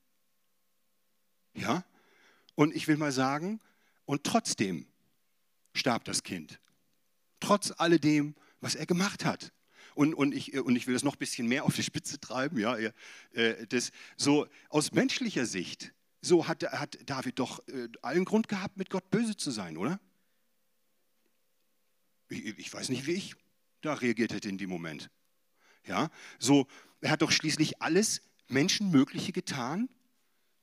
[1.55, 1.85] Ja,
[2.55, 3.61] und ich will mal sagen,
[4.07, 4.87] und trotzdem
[5.75, 6.61] starb das Kind.
[7.41, 9.53] Trotz alledem, was er gemacht hat.
[9.95, 12.59] Und, und, ich, und ich will das noch ein bisschen mehr auf die Spitze treiben.
[12.59, 12.77] Ja,
[13.33, 18.77] äh, das, so aus menschlicher Sicht, so hat, hat David doch äh, allen Grund gehabt,
[18.77, 20.01] mit Gott böse zu sein, oder?
[22.29, 23.35] Ich, ich weiß nicht, wie ich
[23.83, 25.11] da reagiert hätte in dem Moment.
[25.87, 26.67] Ja, so,
[27.01, 29.89] er hat doch schließlich alles Menschenmögliche getan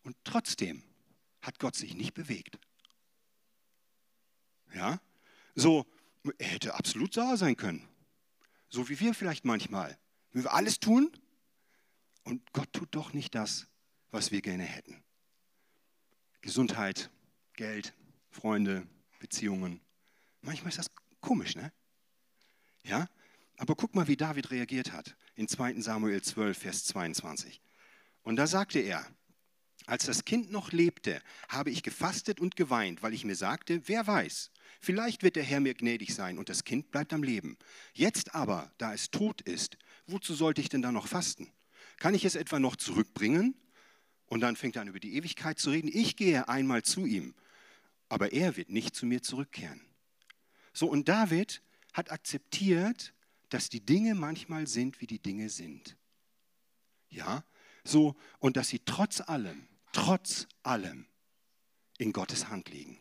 [0.04, 0.84] und trotzdem
[1.42, 2.58] hat Gott sich nicht bewegt.
[4.74, 5.00] Ja?
[5.56, 5.86] So,
[6.38, 7.88] er hätte absolut sauer sein können.
[8.70, 9.98] So wie wir vielleicht manchmal.
[10.32, 11.12] Wenn wir alles tun
[12.24, 13.68] und Gott tut doch nicht das,
[14.12, 15.04] was wir gerne hätten.
[16.42, 17.10] Gesundheit,
[17.54, 17.94] Geld,
[18.30, 18.88] Freunde,
[19.20, 19.82] Beziehungen.
[20.42, 21.72] Manchmal ist das komisch, ne?
[22.84, 23.08] Ja?
[23.58, 27.62] Aber guck mal, wie David reagiert hat in 2 Samuel 12, Vers 22.
[28.24, 29.06] Und da sagte er,
[29.86, 34.06] als das Kind noch lebte, habe ich gefastet und geweint, weil ich mir sagte, wer
[34.06, 34.51] weiß,
[34.82, 37.58] vielleicht wird der Herr mir gnädig sein und das Kind bleibt am Leben.
[37.94, 41.52] Jetzt aber, da es tot ist, wozu sollte ich denn da noch fasten?
[41.98, 43.56] Kann ich es etwa noch zurückbringen?
[44.26, 45.90] Und dann fängt er an, über die Ewigkeit zu reden.
[45.94, 47.34] Ich gehe einmal zu ihm,
[48.10, 49.82] aber er wird nicht zu mir zurückkehren.
[50.74, 51.62] So, und David
[51.94, 53.14] hat akzeptiert,
[53.50, 55.98] dass die Dinge manchmal sind, wie die Dinge sind.
[57.10, 57.44] Ja,
[57.84, 61.06] so, und dass sie trotz allem trotz allem
[61.98, 62.98] in Gottes Hand liegen.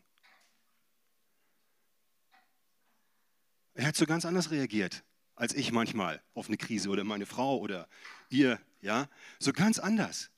[3.74, 5.04] Er hat so ganz anders reagiert
[5.40, 7.88] als ich manchmal auf eine Krise oder meine Frau oder
[8.28, 10.30] ihr, ja, so ganz anders,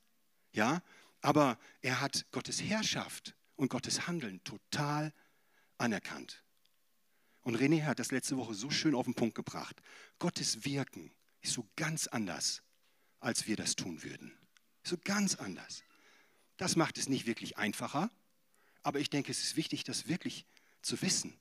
[0.53, 0.81] ja,
[1.21, 5.13] aber er hat Gottes Herrschaft und Gottes Handeln total
[5.77, 6.45] anerkannt.
[7.43, 9.83] Und René hat das letzte Woche so schön auf den Punkt gebracht.
[10.21, 12.63] Gottes Wirken ist so ganz anders,
[13.19, 14.39] als wir das tun würden.
[14.85, 15.83] So ganz anders.
[16.59, 18.09] Das macht es nicht wirklich einfacher,
[18.85, 20.47] aber ich denke, es ist wichtig, das wirklich
[20.81, 21.37] zu wissen.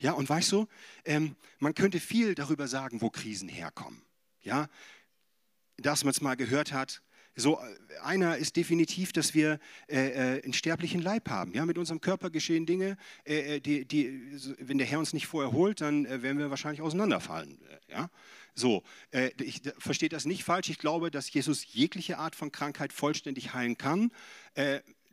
[0.00, 0.66] Ja, und weißt du,
[1.04, 4.02] ähm, man könnte viel darüber sagen, wo Krisen herkommen.
[4.42, 4.68] Ja,
[5.76, 7.02] dass man es mal gehört hat,
[7.38, 11.54] so äh, einer ist definitiv, dass wir äh, äh, einen sterblichen Leib haben.
[11.54, 15.26] Ja, mit unserem Körper geschehen Dinge, äh, äh die, die, wenn der Herr uns nicht
[15.26, 17.58] vorher holt, dann äh, werden wir wahrscheinlich auseinanderfallen.
[17.88, 18.10] Ja,
[18.54, 18.82] so.
[19.40, 20.68] ich verstehe das nicht falsch.
[20.68, 24.10] Ich glaube, dass Jesus jegliche Art von Krankheit vollständig heilen kann.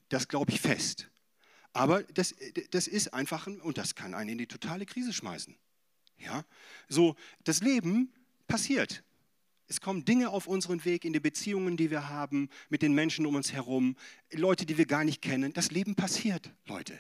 [0.10, 1.08] das glaube ich fest.
[1.76, 2.34] Aber das,
[2.72, 5.58] das ist einfach, und das kann einen in die totale Krise schmeißen.
[6.20, 6.46] Ja,
[6.88, 8.14] so das Leben
[8.48, 9.04] passiert.
[9.68, 13.26] Es kommen Dinge auf unseren Weg in die Beziehungen, die wir haben, mit den Menschen
[13.26, 13.98] um uns herum,
[14.32, 15.52] Leute, die wir gar nicht kennen.
[15.52, 16.98] Das Leben passiert, Leute.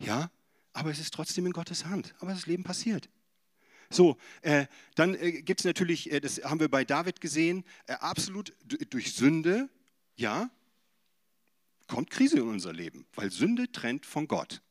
[0.00, 0.32] Ja,
[0.72, 2.16] aber es ist trotzdem in Gottes Hand.
[2.18, 3.08] Aber das Leben passiert.
[3.88, 7.92] So, äh, dann äh, gibt es natürlich, äh, das haben wir bei David gesehen, äh,
[7.92, 8.52] absolut
[8.90, 9.68] durch Sünde,
[10.16, 10.50] ja,
[11.88, 14.62] kommt Krise in unser Leben, weil Sünde trennt von Gott.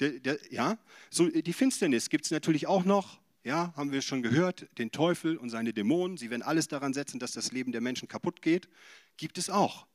[0.00, 0.78] Der, der, ja,
[1.10, 5.36] so die Finsternis gibt es natürlich auch noch, ja, haben wir schon gehört, den Teufel
[5.36, 8.68] und seine Dämonen, sie werden alles daran setzen, dass das Leben der Menschen kaputt geht,
[9.16, 9.86] gibt es auch.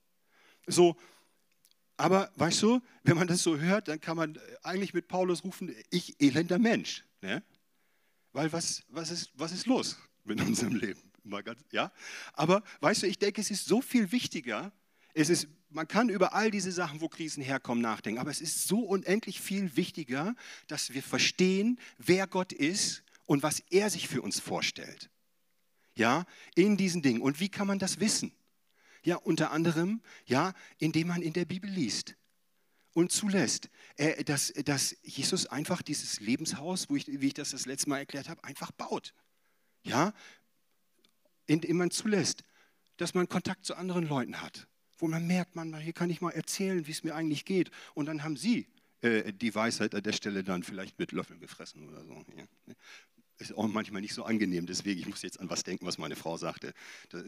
[0.67, 0.95] So,
[1.97, 5.75] aber weißt du, wenn man das so hört, dann kann man eigentlich mit Paulus rufen,
[5.89, 7.03] ich elender Mensch.
[7.21, 7.43] Ne?
[8.31, 11.01] Weil was, was, ist, was ist los mit unserem Leben?
[11.71, 11.91] Ja?
[12.33, 14.71] Aber weißt du, ich denke, es ist so viel wichtiger,
[15.19, 18.67] es ist, man kann über all diese Sachen, wo Krisen herkommen, nachdenken, aber es ist
[18.67, 20.35] so unendlich viel wichtiger,
[20.67, 25.09] dass wir verstehen, wer Gott ist und was er sich für uns vorstellt.
[25.95, 27.21] Ja, in diesen Dingen.
[27.21, 28.31] Und wie kann man das wissen?
[29.03, 32.15] Ja, unter anderem, ja, indem man in der Bibel liest
[32.93, 37.65] und zulässt, äh, dass, dass Jesus einfach dieses Lebenshaus, wo ich, wie ich das das
[37.65, 39.13] letzte Mal erklärt habe, einfach baut.
[39.83, 40.13] Ja,
[41.45, 42.43] indem man zulässt,
[42.97, 44.67] dass man Kontakt zu anderen Leuten hat,
[44.99, 47.71] wo man merkt, man, hier kann ich mal erzählen, wie es mir eigentlich geht.
[47.95, 48.67] Und dann haben sie
[49.01, 52.25] äh, die Weisheit an der Stelle dann vielleicht mit Löffeln gefressen oder so.
[52.37, 52.75] Ja
[53.39, 56.15] ist auch manchmal nicht so angenehm, deswegen, ich muss jetzt an was denken, was meine
[56.15, 56.73] Frau sagte.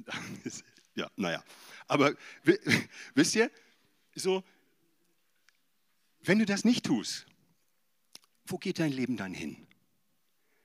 [0.96, 1.44] ja, naja.
[1.88, 2.16] Aber
[3.16, 3.50] wisst ihr,
[4.14, 4.44] so,
[6.22, 7.26] wenn du das nicht tust,
[8.46, 9.56] wo geht dein Leben dann hin?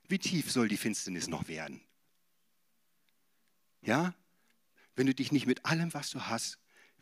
[0.08, 1.80] Wie tief soll die Finsternis noch werden?
[3.82, 4.14] Ja?
[4.96, 6.58] Wenn du dich nicht mit allem, was du hast,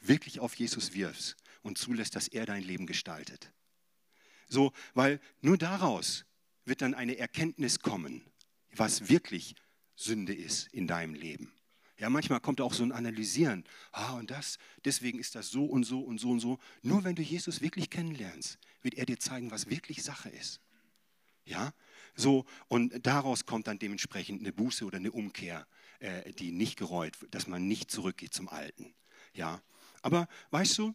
[0.06, 3.52] wirklich auf Jesus wirfst und zulässt, dass er dein Leben gestaltet.
[4.48, 6.24] So, weil nur daraus
[6.64, 8.22] wird dann eine Erkenntnis kommen
[8.78, 9.54] was wirklich
[9.96, 11.52] Sünde ist in deinem Leben.
[11.96, 13.64] Ja, manchmal kommt auch so ein Analysieren.
[13.92, 16.58] Ah, und das, deswegen ist das so und so und so und so.
[16.82, 20.60] Nur wenn du Jesus wirklich kennenlernst, wird er dir zeigen, was wirklich Sache ist.
[21.44, 21.72] Ja,
[22.16, 25.66] so, und daraus kommt dann dementsprechend eine Buße oder eine Umkehr,
[25.98, 28.94] äh, die nicht gereut dass man nicht zurückgeht zum Alten.
[29.34, 29.62] Ja,
[30.04, 30.94] aber weißt du,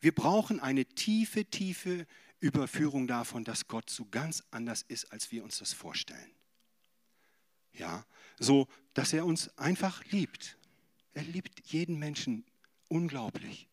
[0.00, 2.06] wir brauchen eine tiefe, tiefe
[2.38, 6.30] Überführung davon, dass Gott so ganz anders ist, als wir uns das vorstellen.
[7.72, 8.06] Ja,
[8.38, 10.56] so, dass er uns einfach liebt.
[11.14, 12.44] Er liebt jeden Menschen
[12.86, 13.68] unglaublich.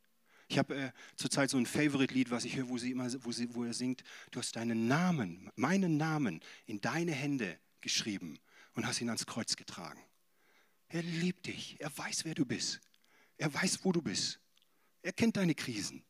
[0.48, 3.54] Ich habe äh, zurzeit so ein Favorite-Lied, was ich höre, wo, sie immer, wo, sie,
[3.54, 8.40] wo er singt, du hast deinen Namen, meinen Namen in deine Hände geschrieben
[8.74, 10.02] und hast ihn ans Kreuz getragen.
[10.90, 12.82] Er liebt dich, er weiß, wer du bist.
[13.38, 14.40] Er weiß, wo du bist.
[15.02, 16.04] Er kennt deine Krisen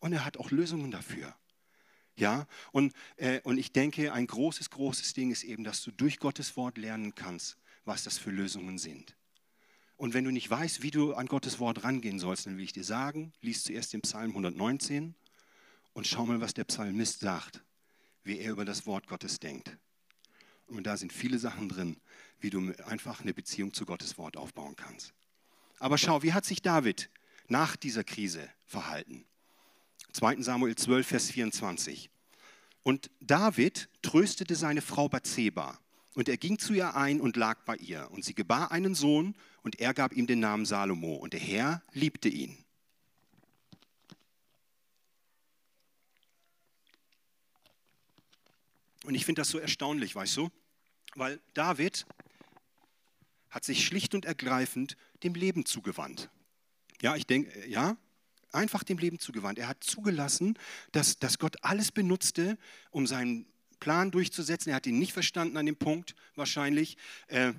[0.00, 1.34] und er hat auch Lösungen dafür.
[2.16, 6.18] Ja, und, äh, und ich denke, ein großes, großes Ding ist eben, dass du durch
[6.18, 9.16] Gottes Wort lernen kannst, was das für Lösungen sind.
[9.96, 12.72] Und wenn du nicht weißt, wie du an Gottes Wort rangehen sollst, dann will ich
[12.72, 15.14] dir sagen, lies zuerst den Psalm 119
[15.92, 17.62] und schau mal, was der Psalmist sagt,
[18.22, 19.76] wie er über das Wort Gottes denkt.
[20.66, 21.96] Und da sind viele Sachen drin,
[22.40, 25.14] wie du einfach eine Beziehung zu Gottes Wort aufbauen kannst.
[25.78, 27.10] Aber schau, wie hat sich David
[27.48, 29.24] nach dieser Krise verhalten?
[30.12, 32.10] 2 Samuel 12, Vers 24.
[32.82, 35.78] Und David tröstete seine Frau Bathseba.
[36.14, 38.10] Und er ging zu ihr ein und lag bei ihr.
[38.10, 41.16] Und sie gebar einen Sohn und er gab ihm den Namen Salomo.
[41.16, 42.56] Und der Herr liebte ihn.
[49.04, 50.50] Und ich finde das so erstaunlich, weißt du?
[51.14, 52.06] Weil David
[53.50, 56.30] hat sich schlicht und ergreifend dem Leben zugewandt.
[57.02, 57.96] Ja, ich denke, ja,
[58.52, 59.58] einfach dem Leben zugewandt.
[59.58, 60.58] Er hat zugelassen,
[60.92, 62.58] dass, dass Gott alles benutzte,
[62.90, 63.46] um seinen
[63.80, 64.70] Plan durchzusetzen.
[64.70, 66.96] Er hat ihn nicht verstanden an dem Punkt wahrscheinlich.
[67.28, 67.52] Äh,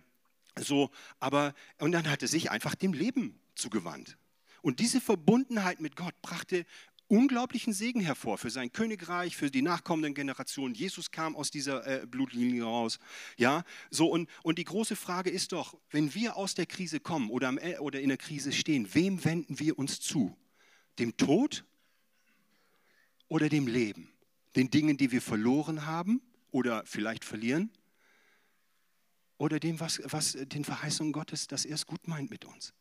[0.59, 4.17] so, aber und dann hat er sich einfach dem Leben zugewandt.
[4.61, 6.65] Und diese Verbundenheit mit Gott brachte
[7.07, 10.73] unglaublichen Segen hervor für sein Königreich, für die nachkommenden Generationen.
[10.75, 12.99] Jesus kam aus dieser äh, Blutlinie raus.
[13.37, 17.29] Ja, so und, und die große Frage ist doch, wenn wir aus der Krise kommen
[17.29, 20.35] oder, am, äh, oder in der Krise stehen, wem wenden wir uns zu?
[20.99, 21.65] Dem Tod
[23.27, 24.11] oder dem Leben?
[24.55, 27.71] Den Dingen, die wir verloren haben oder vielleicht verlieren?
[29.37, 32.73] Oder dem, was, was den Verheißungen Gottes, dass er es gut meint mit uns?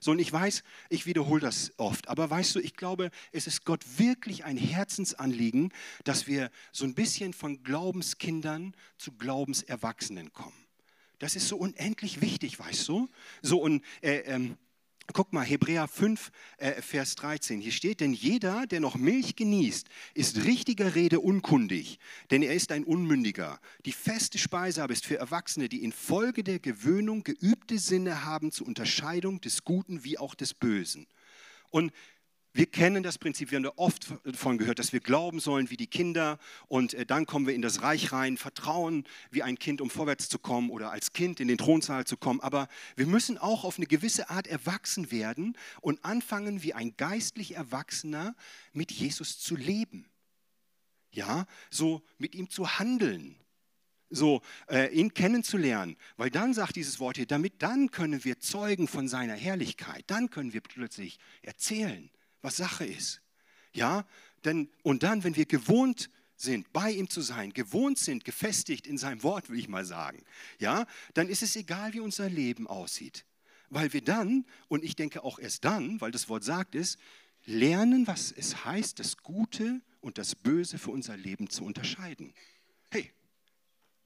[0.00, 3.66] So, und ich weiß, ich wiederhole das oft, aber weißt du, ich glaube, es ist
[3.66, 5.72] Gott wirklich ein Herzensanliegen,
[6.04, 10.56] dass wir so ein bisschen von Glaubenskindern zu Glaubenserwachsenen kommen.
[11.18, 13.10] Das ist so unendlich wichtig, weißt du?
[13.42, 14.56] So, und äh, ähm,
[15.12, 17.60] Guck mal, Hebräer 5, äh, Vers 13.
[17.60, 21.98] Hier steht, denn jeder, der noch Milch genießt, ist richtiger Rede unkundig,
[22.30, 23.60] denn er ist ein Unmündiger.
[23.86, 28.68] Die feste Speise aber ist für Erwachsene, die infolge der Gewöhnung geübte Sinne haben zur
[28.68, 31.06] Unterscheidung des Guten wie auch des Bösen.
[31.70, 31.92] Und
[32.52, 35.76] wir kennen das Prinzip, wir haben da oft davon gehört, dass wir glauben sollen wie
[35.76, 36.38] die Kinder.
[36.66, 40.28] Und äh, dann kommen wir in das Reich rein, vertrauen wie ein Kind, um vorwärts
[40.28, 42.40] zu kommen oder als Kind in den Thronsaal zu kommen.
[42.40, 47.54] Aber wir müssen auch auf eine gewisse Art erwachsen werden und anfangen, wie ein geistlich
[47.54, 48.34] Erwachsener
[48.72, 50.06] mit Jesus zu leben.
[51.12, 53.36] Ja, so mit ihm zu handeln,
[54.10, 58.86] so äh, ihn kennenzulernen, weil dann sagt dieses Wort hier, damit dann können wir zeugen
[58.86, 62.10] von seiner Herrlichkeit, dann können wir plötzlich erzählen
[62.42, 63.20] was Sache ist.
[63.72, 64.06] Ja,
[64.44, 68.98] denn und dann, wenn wir gewohnt sind, bei ihm zu sein, gewohnt sind, gefestigt in
[68.98, 70.24] seinem Wort, will ich mal sagen,
[70.58, 73.26] ja, dann ist es egal, wie unser Leben aussieht.
[73.68, 76.98] Weil wir dann, und ich denke auch erst dann, weil das Wort sagt es,
[77.44, 82.34] lernen, was es heißt, das Gute und das Böse für unser Leben zu unterscheiden.
[82.90, 83.12] Hey,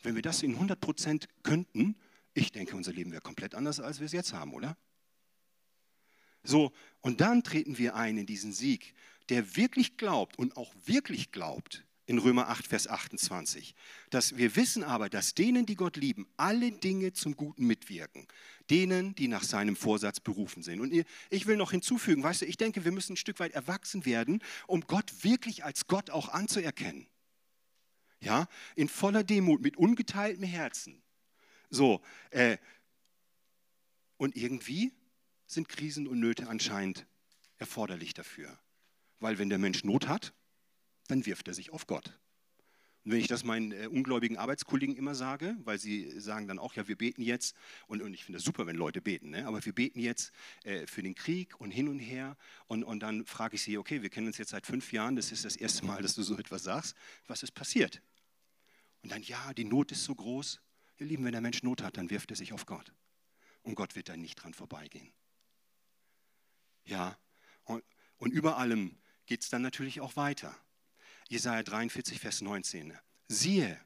[0.03, 1.97] wenn wir das in 100 Prozent könnten,
[2.35, 4.77] ich denke, unser Leben wäre komplett anders, als wir es jetzt haben, oder?
[6.45, 8.95] So, und dann treten wir ein in diesen Sieg,
[9.31, 13.75] der wirklich glaubt und auch wirklich glaubt, in Römer 8, Vers 28,
[14.11, 18.27] dass wir wissen aber, dass denen, die Gott lieben, alle Dinge zum Guten mitwirken.
[18.71, 20.81] Denen, die nach seinem Vorsatz berufen sind.
[20.81, 20.93] Und
[21.31, 24.43] ich will noch hinzufügen, weißt du, ich denke, wir müssen ein Stück weit erwachsen werden,
[24.67, 27.07] um Gott wirklich als Gott auch anzuerkennen.
[28.21, 31.03] Ja, in voller Demut, mit ungeteiltem Herzen.
[31.69, 32.59] So, äh,
[34.17, 34.93] und irgendwie
[35.47, 37.07] sind Krisen und Nöte anscheinend
[37.59, 38.59] erforderlich dafür.
[39.21, 40.33] Weil wenn der Mensch Not hat,
[41.09, 42.19] dann wirft er sich auf Gott.
[43.05, 46.73] Und wenn ich das meinen äh, ungläubigen Arbeitskollegen immer sage, weil sie sagen dann auch,
[46.75, 47.55] ja, wir beten jetzt,
[47.87, 49.47] und, und ich finde das super, wenn Leute beten, ne?
[49.47, 50.33] aber wir beten jetzt
[50.65, 52.39] äh, für den Krieg und hin und her.
[52.67, 55.33] Und, und dann frage ich sie, okay, wir kennen uns jetzt seit fünf Jahren, das
[55.33, 56.97] ist das erste Mal, dass du so etwas sagst.
[57.27, 58.01] Was ist passiert?
[59.03, 60.61] Und dann, ja, die Not ist so groß.
[60.97, 62.95] Ihr Lieben, wenn der Mensch Not hat, dann wirft er sich auf Gott.
[63.63, 65.13] Und Gott wird da nicht dran vorbeigehen.
[66.85, 67.19] Ja,
[67.65, 67.83] und,
[68.19, 70.57] und über allem geht es dann natürlich auch weiter.
[71.29, 72.97] Jesaja 43, Vers 19.
[73.29, 73.81] Siehe,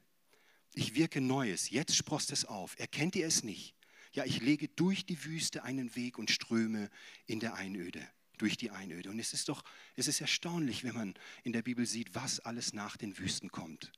[0.73, 2.77] ich wirke Neues, jetzt sprost es auf.
[2.77, 3.75] Erkennt ihr es nicht?
[4.11, 6.89] Ja, ich lege durch die Wüste einen Weg und ströme
[7.25, 8.05] in der Einöde,
[8.37, 9.09] durch die Einöde.
[9.09, 9.63] Und es ist doch,
[9.95, 13.91] es ist erstaunlich, wenn man in der Bibel sieht, was alles nach den Wüsten kommt.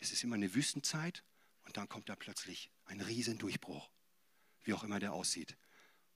[0.00, 1.24] Es ist immer eine Wüstenzeit
[1.64, 3.90] und dann kommt da plötzlich ein Riesendurchbruch,
[4.62, 5.56] wie auch immer der aussieht.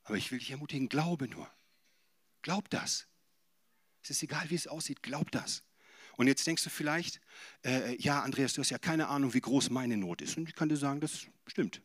[0.05, 1.53] Aber ich will dich ermutigen, glaube nur.
[2.43, 3.07] Glaub das.
[4.03, 5.63] Es ist egal, wie es aussieht, glaub das.
[6.17, 7.21] Und jetzt denkst du vielleicht,
[7.65, 10.37] äh, ja, Andreas, du hast ja keine Ahnung, wie groß meine Not ist.
[10.37, 11.83] Und ich kann dir sagen, das stimmt.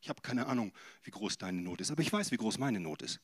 [0.00, 2.80] Ich habe keine Ahnung, wie groß deine Not ist, aber ich weiß, wie groß meine
[2.80, 3.20] Not ist.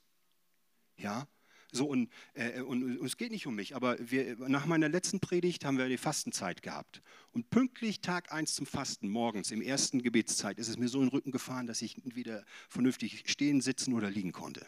[0.97, 1.29] Ja,
[1.71, 5.21] so und, äh, und, und, es geht nicht um mich, aber wir, nach meiner letzten
[5.21, 7.03] Predigt haben wir die Fastenzeit gehabt.
[7.33, 11.07] Und pünktlich Tag 1 zum Fasten, morgens, im ersten Gebetszeit, ist es mir so in
[11.07, 14.67] den Rücken gefahren, dass ich wieder vernünftig stehen, sitzen oder liegen konnte.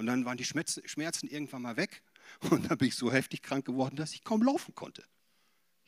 [0.00, 2.02] Und dann waren die Schmerzen irgendwann mal weg.
[2.48, 5.04] Und dann bin ich so heftig krank geworden, dass ich kaum laufen konnte.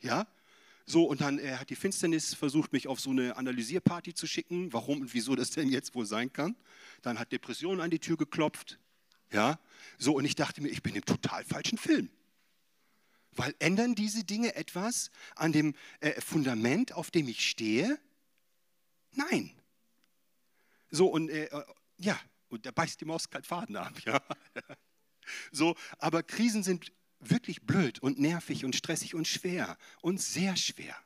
[0.01, 0.27] Ja?
[0.85, 4.71] So, und dann äh, hat die Finsternis versucht, mich auf so eine Analysierparty zu schicken,
[4.71, 6.55] warum und wieso das denn jetzt wohl sein kann.
[7.01, 8.77] Dann hat Depression an die Tür geklopft.
[9.31, 9.59] Ja?
[9.97, 12.11] So, und ich dachte mir, ich bin im total falschen Film.
[13.31, 17.97] Weil ändern diese Dinge etwas an dem äh, Fundament, auf dem ich stehe?
[19.13, 19.51] Nein.
[20.91, 21.63] So, und äh, äh
[21.97, 22.19] ja,
[22.53, 23.99] und da beißt die Maus keinen Faden ab.
[24.05, 24.21] Ja?
[25.53, 26.91] So, aber Krisen sind
[27.21, 30.97] wirklich blöd und nervig und stressig und schwer und sehr schwer.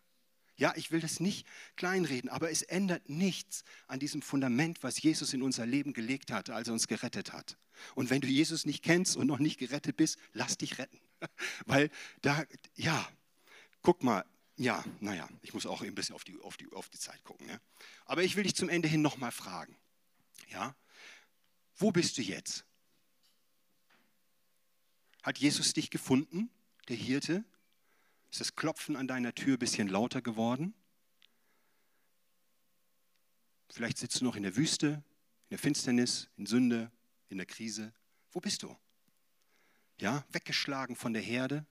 [0.55, 1.45] Ja, ich will das nicht
[1.75, 6.49] kleinreden, aber es ändert nichts an diesem Fundament, was Jesus in unser Leben gelegt hat,
[6.49, 7.57] als er uns gerettet hat.
[7.93, 10.99] Und wenn du Jesus nicht kennst und noch nicht gerettet bist, lass dich retten.
[11.67, 11.91] Weil
[12.21, 12.43] da,
[12.75, 13.07] ja,
[13.83, 14.25] guck mal,
[14.55, 17.47] ja, naja, ich muss auch ein bisschen auf die, auf die, auf die Zeit gucken.
[17.47, 17.59] Ja?
[18.05, 19.77] Aber ich will dich zum Ende hin nochmal fragen.
[20.49, 20.75] Ja,
[21.77, 22.65] wo bist du jetzt?
[25.23, 26.49] Hat Jesus dich gefunden?
[26.87, 27.43] der Hirte?
[28.31, 30.73] Ist das Klopfen an deiner Tür ein bisschen lauter geworden?
[33.69, 36.91] Vielleicht sitzt du noch in der Wüste, in der Finsternis, in Sünde,
[37.29, 37.93] in der Krise.
[38.31, 38.75] Wo bist du?
[39.99, 41.65] Ja, weggeschlagen von der Herde,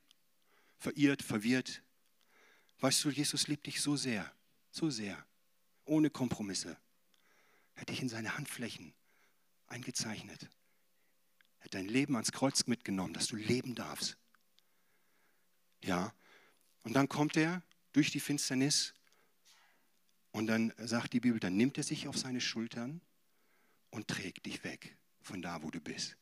[0.78, 1.82] verirrt, verwirrt.
[2.80, 4.30] Weißt du, Jesus liebt dich so sehr,
[4.70, 5.24] so sehr,
[5.84, 6.76] ohne Kompromisse.
[7.74, 8.94] Er hat dich in seine Handflächen
[9.66, 10.48] eingezeichnet.
[11.58, 14.16] Er hat dein Leben ans Kreuz mitgenommen, dass du leben darfst.
[15.82, 16.12] Ja,
[16.82, 17.62] und dann kommt er
[17.92, 18.94] durch die Finsternis
[20.30, 23.00] und dann sagt die Bibel, dann nimmt er sich auf seine Schultern
[23.90, 26.16] und trägt dich weg von da, wo du bist.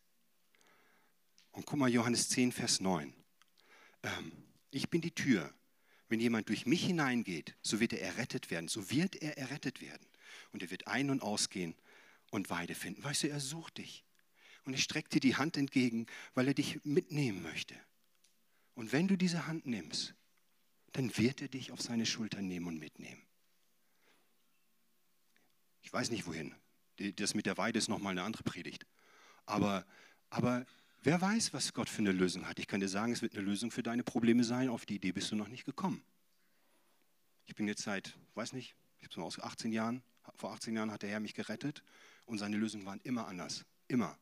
[1.53, 3.15] Und guck mal, Johannes 10, Vers 9.
[4.03, 4.33] Ähm,
[4.71, 5.53] ich bin die Tür.
[6.09, 8.69] Wenn jemand durch mich hineingeht, so wird er errettet werden.
[8.69, 10.07] So wird er errettet werden.
[10.53, 11.75] Und er wird ein- und ausgehen
[12.35, 13.03] und Weide finden.
[13.03, 14.05] Weißt du, er sucht dich.
[14.65, 17.75] Und er streckt dir die Hand entgegen, weil er dich mitnehmen möchte.
[18.75, 20.15] Und wenn du diese Hand nimmst,
[20.93, 23.23] dann wird er dich auf seine Schulter nehmen und mitnehmen.
[25.83, 26.55] Ich weiß nicht wohin.
[27.17, 28.87] Das mit der Weide ist nochmal eine andere Predigt.
[29.45, 29.85] Aber,
[30.31, 30.65] aber
[31.03, 32.59] wer weiß, was Gott für eine Lösung hat.
[32.59, 34.69] Ich kann dir sagen, es wird eine Lösung für deine Probleme sein.
[34.69, 36.03] Auf die Idee bist du noch nicht gekommen.
[37.47, 40.03] Ich bin jetzt seit, weiß nicht, ich habe aus 18 Jahren,
[40.37, 41.83] vor 18 Jahren hat der Herr mich gerettet
[42.27, 43.65] und seine Lösungen waren immer anders.
[43.89, 44.19] Immer.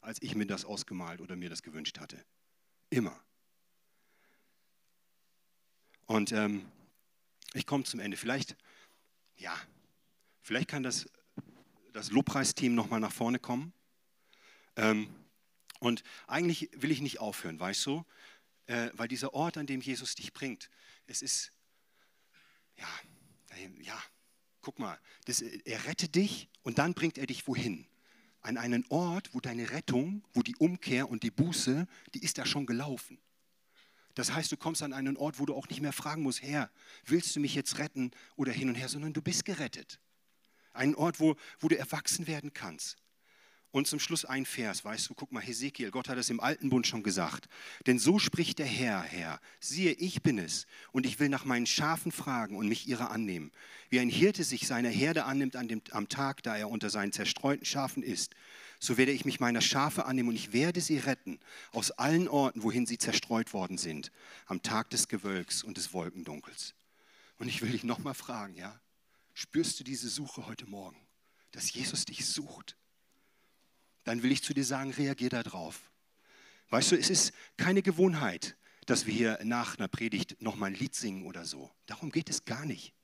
[0.00, 2.24] Als ich mir das ausgemalt oder mir das gewünscht hatte.
[2.90, 3.18] Immer.
[6.06, 6.70] Und ähm,
[7.54, 8.16] ich komme zum Ende.
[8.16, 8.56] Vielleicht,
[9.36, 9.56] ja,
[10.42, 11.08] vielleicht kann das,
[11.92, 13.72] das Lobpreisteam nochmal nach vorne kommen.
[14.76, 15.08] Ähm,
[15.80, 18.04] und eigentlich will ich nicht aufhören, weißt du?
[18.66, 20.70] Äh, weil dieser Ort, an dem Jesus dich bringt,
[21.06, 21.52] es ist,
[22.76, 22.88] ja,
[23.80, 24.02] ja,
[24.64, 27.86] guck mal, das, er rettet dich und dann bringt er dich wohin?
[28.40, 32.44] An einen Ort, wo deine Rettung, wo die Umkehr und die Buße, die ist da
[32.44, 33.18] schon gelaufen.
[34.14, 36.70] Das heißt, du kommst an einen Ort, wo du auch nicht mehr fragen musst, Herr,
[37.04, 40.00] willst du mich jetzt retten oder hin und her, sondern du bist gerettet.
[40.72, 42.96] Ein Ort, wo, wo du erwachsen werden kannst.
[43.74, 46.70] Und zum Schluss ein Vers, weißt du, guck mal, Hesekiel, Gott hat es im Alten
[46.70, 47.48] Bund schon gesagt.
[47.88, 51.66] Denn so spricht der Herr, Herr, siehe, ich bin es, und ich will nach meinen
[51.66, 53.50] Schafen fragen und mich ihrer annehmen.
[53.90, 57.10] Wie ein Hirte sich seiner Herde annimmt an dem, am Tag, da er unter seinen
[57.10, 58.36] zerstreuten Schafen ist,
[58.78, 61.40] so werde ich mich meiner Schafe annehmen und ich werde sie retten
[61.72, 64.12] aus allen Orten, wohin sie zerstreut worden sind,
[64.46, 66.74] am Tag des Gewölks und des Wolkendunkels.
[67.38, 68.80] Und ich will dich nochmal fragen, ja,
[69.32, 71.08] spürst du diese Suche heute Morgen,
[71.50, 72.76] dass Jesus dich sucht?
[74.04, 75.90] Dann will ich zu dir sagen, reagier darauf.
[76.70, 80.94] Weißt du, es ist keine Gewohnheit, dass wir hier nach einer Predigt nochmal ein Lied
[80.94, 81.70] singen oder so.
[81.86, 82.94] Darum geht es gar nicht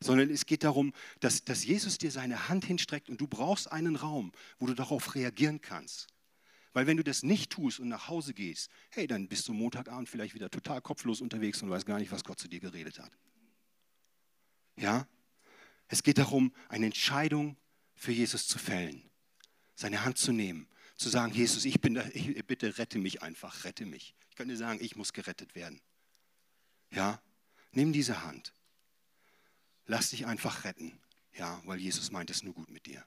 [0.00, 3.96] sondern es geht darum, dass, dass Jesus dir seine Hand hinstreckt und du brauchst einen
[3.96, 6.08] Raum, wo du darauf reagieren kannst.
[6.72, 10.08] Weil wenn du das nicht tust und nach Hause gehst, hey, dann bist du Montagabend
[10.08, 13.16] vielleicht wieder total kopflos unterwegs und weißt gar nicht, was Gott zu dir geredet hat.
[14.76, 15.06] Ja?
[15.88, 17.56] Es geht darum, eine Entscheidung
[17.94, 19.05] für Jesus zu fällen,
[19.76, 20.66] seine Hand zu nehmen,
[20.96, 24.14] zu sagen, Jesus, ich bin da, ich, bitte rette mich einfach, rette mich.
[24.30, 25.80] Ich dir sagen, ich muss gerettet werden.
[26.90, 27.22] Ja?
[27.72, 28.52] Nimm diese Hand
[29.88, 30.98] Lass dich einfach retten.
[31.34, 33.04] Ja, weil Jesus meint es nur gut mit dir.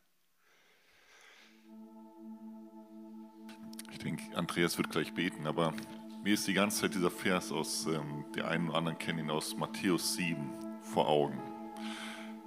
[3.92, 5.74] Ich denke, Andreas wird gleich beten, aber
[6.24, 9.32] mir ist die ganze Zeit dieser Vers aus, ähm, der einen oder anderen kennen ihn
[9.32, 10.38] aus Matthäus 7
[10.84, 11.42] vor Augen.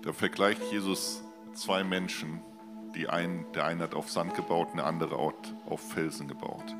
[0.03, 2.41] Da vergleicht Jesus zwei Menschen,
[2.95, 6.76] die ein, der eine hat auf Sand gebaut der andere auf Felsen gebaut.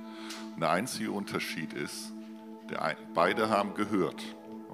[0.54, 2.12] Und der einzige Unterschied ist,
[2.70, 4.22] der, beide haben gehört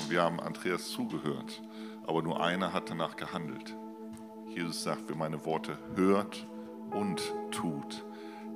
[0.01, 1.63] und wir haben Andreas zugehört
[2.09, 3.77] aber nur einer hat danach gehandelt.
[4.49, 6.47] Jesus sagt, wer meine Worte hört
[6.91, 7.21] und
[7.51, 8.05] tut,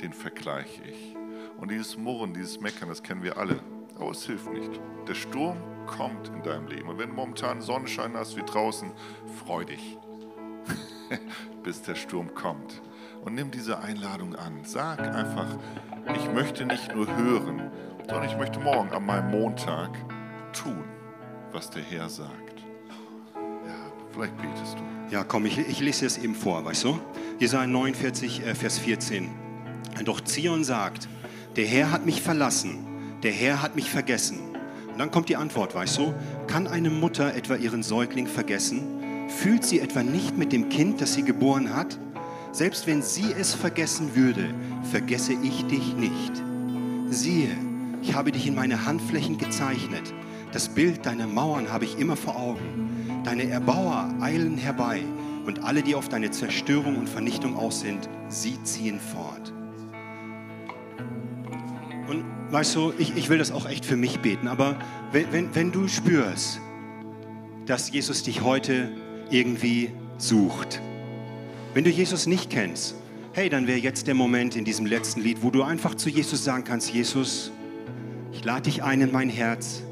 [0.01, 1.15] den vergleiche ich.
[1.59, 3.61] Und dieses Murren, dieses Meckern, das kennen wir alle,
[3.97, 4.81] aber es hilft nicht.
[5.07, 6.89] Der Sturm kommt in deinem Leben.
[6.89, 8.91] Und wenn du momentan Sonnenschein hast wie draußen,
[9.45, 9.99] freu dich,
[11.63, 12.83] bis der Sturm kommt.
[13.25, 14.65] Und nimm diese Einladung an.
[14.65, 15.57] Sag einfach,
[16.15, 17.71] ich möchte nicht nur hören,
[18.09, 19.91] sondern ich möchte morgen an meinem Montag
[20.53, 20.85] tun,
[21.53, 22.53] was der Herr sagt.
[24.13, 25.15] Vielleicht betest du.
[25.15, 26.99] Ja, komm, ich, ich lese es eben vor, weißt du?
[27.39, 29.31] Jesaja 49, äh, Vers 14.
[30.05, 31.09] Doch Zion sagt,
[31.57, 32.87] der Herr hat mich verlassen,
[33.23, 34.41] der Herr hat mich vergessen.
[34.93, 36.15] Und dann kommt die Antwort, weißt du?
[36.47, 39.02] Kann eine Mutter etwa ihren Säugling vergessen?
[39.37, 41.99] Fühlt sie etwa nicht mit dem Kind, das sie geboren hat?
[42.53, 44.55] Selbst wenn sie es vergessen würde,
[44.91, 46.43] vergesse ich dich nicht.
[47.09, 47.57] Siehe,
[48.03, 50.13] ich habe dich in meine Handflächen gezeichnet.
[50.53, 53.23] Das Bild deiner Mauern habe ich immer vor Augen.
[53.25, 55.03] Deine Erbauer eilen herbei
[55.47, 59.53] und alle, die auf deine Zerstörung und Vernichtung aus sind, sie ziehen fort.
[62.09, 64.79] Und weißt du, ich, ich will das auch echt für mich beten, aber
[65.11, 66.61] wenn, wenn, wenn du spürst,
[67.67, 68.91] dass Jesus dich heute
[69.33, 70.81] irgendwie sucht,
[71.75, 72.95] wenn du Jesus nicht kennst,
[73.33, 76.45] hey, dann wäre jetzt der Moment in diesem letzten Lied, wo du einfach zu Jesus
[76.45, 77.51] sagen kannst, Jesus,
[78.31, 79.83] ich lade dich ein in mein Herz,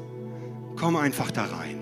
[0.75, 1.77] komm einfach da rein.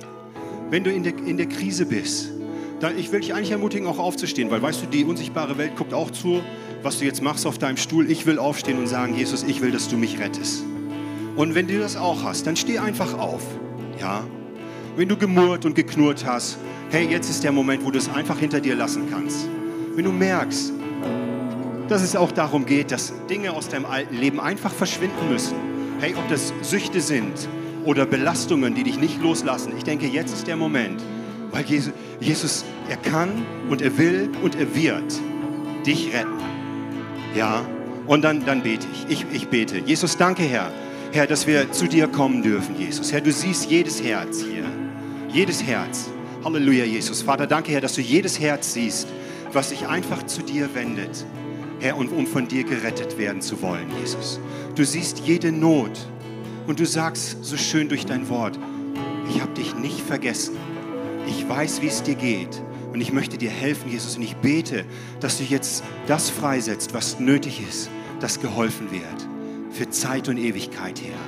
[0.70, 2.32] Wenn du in der, in der Krise bist,
[2.80, 5.94] dann, ich will dich eigentlich ermutigen, auch aufzustehen, weil weißt du, die unsichtbare Welt guckt
[5.94, 6.42] auch zu,
[6.82, 8.10] was du jetzt machst auf deinem Stuhl.
[8.10, 10.64] Ich will aufstehen und sagen, Jesus, ich will, dass du mich rettest.
[11.36, 13.42] Und wenn du das auch hast, dann steh einfach auf.
[14.00, 14.26] Ja?
[14.96, 16.58] Wenn du gemurrt und geknurrt hast,
[16.90, 19.48] hey, jetzt ist der Moment, wo du es einfach hinter dir lassen kannst.
[19.96, 20.74] Wenn du merkst,
[21.88, 25.56] dass es auch darum geht, dass Dinge aus deinem alten Leben einfach verschwinden müssen.
[26.00, 27.34] Hey, ob das Süchte sind
[27.84, 29.74] oder Belastungen, die dich nicht loslassen.
[29.78, 31.02] Ich denke, jetzt ist der Moment,
[31.52, 35.20] weil Jesus, Jesus, er kann und er will und er wird
[35.86, 36.40] dich retten.
[37.36, 37.66] Ja,
[38.06, 39.06] und dann, dann bete ich.
[39.10, 39.26] ich.
[39.32, 39.80] Ich bete.
[39.80, 40.72] Jesus, danke, Herr.
[41.12, 43.12] Herr, dass wir zu dir kommen dürfen, Jesus.
[43.12, 44.66] Herr, du siehst jedes Herz hier.
[45.32, 46.10] Jedes Herz.
[46.44, 47.22] Halleluja, Jesus.
[47.22, 49.08] Vater, danke, Herr, dass du jedes Herz siehst,
[49.54, 51.24] was sich einfach zu dir wendet.
[51.80, 54.40] Herr, und um von dir gerettet werden zu wollen, Jesus.
[54.76, 55.92] Du siehst jede Not
[56.66, 58.58] und du sagst so schön durch dein Wort,
[59.30, 60.58] ich habe dich nicht vergessen.
[61.28, 62.62] Ich weiß, wie es dir geht
[62.92, 64.18] und ich möchte dir helfen, Jesus.
[64.18, 64.84] Und ich bete,
[65.20, 69.28] dass du jetzt das freisetzt, was nötig ist, dass geholfen wird.
[69.70, 71.20] Für Zeit und Ewigkeit, Herr.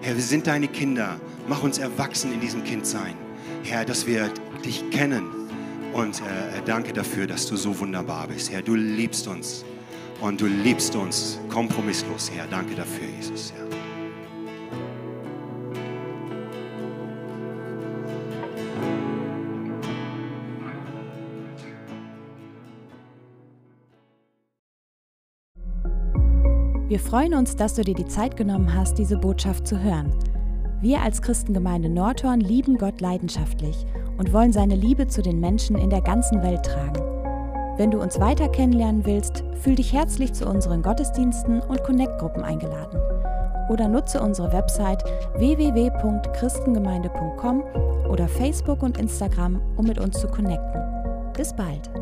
[0.00, 1.20] Herr, wir sind deine Kinder.
[1.48, 3.14] Mach uns erwachsen in diesem Kindsein.
[3.64, 4.30] Herr, dass wir
[4.64, 5.28] dich kennen.
[5.92, 8.50] Und äh, danke dafür, dass du so wunderbar bist.
[8.50, 9.64] Herr, du liebst uns.
[10.20, 12.46] Und du liebst uns kompromisslos, Herr.
[12.46, 13.52] Danke dafür, Jesus.
[13.56, 13.72] Herr.
[26.92, 30.12] Wir freuen uns, dass du dir die Zeit genommen hast, diese Botschaft zu hören.
[30.82, 33.86] Wir als Christengemeinde Nordhorn lieben Gott leidenschaftlich
[34.18, 37.00] und wollen seine Liebe zu den Menschen in der ganzen Welt tragen.
[37.78, 43.00] Wenn du uns weiter kennenlernen willst, fühl dich herzlich zu unseren Gottesdiensten und Connect-Gruppen eingeladen.
[43.70, 45.04] Oder nutze unsere Website
[45.36, 47.62] www.christengemeinde.com
[48.10, 50.82] oder Facebook und Instagram, um mit uns zu connecten.
[51.36, 51.92] Bis bald!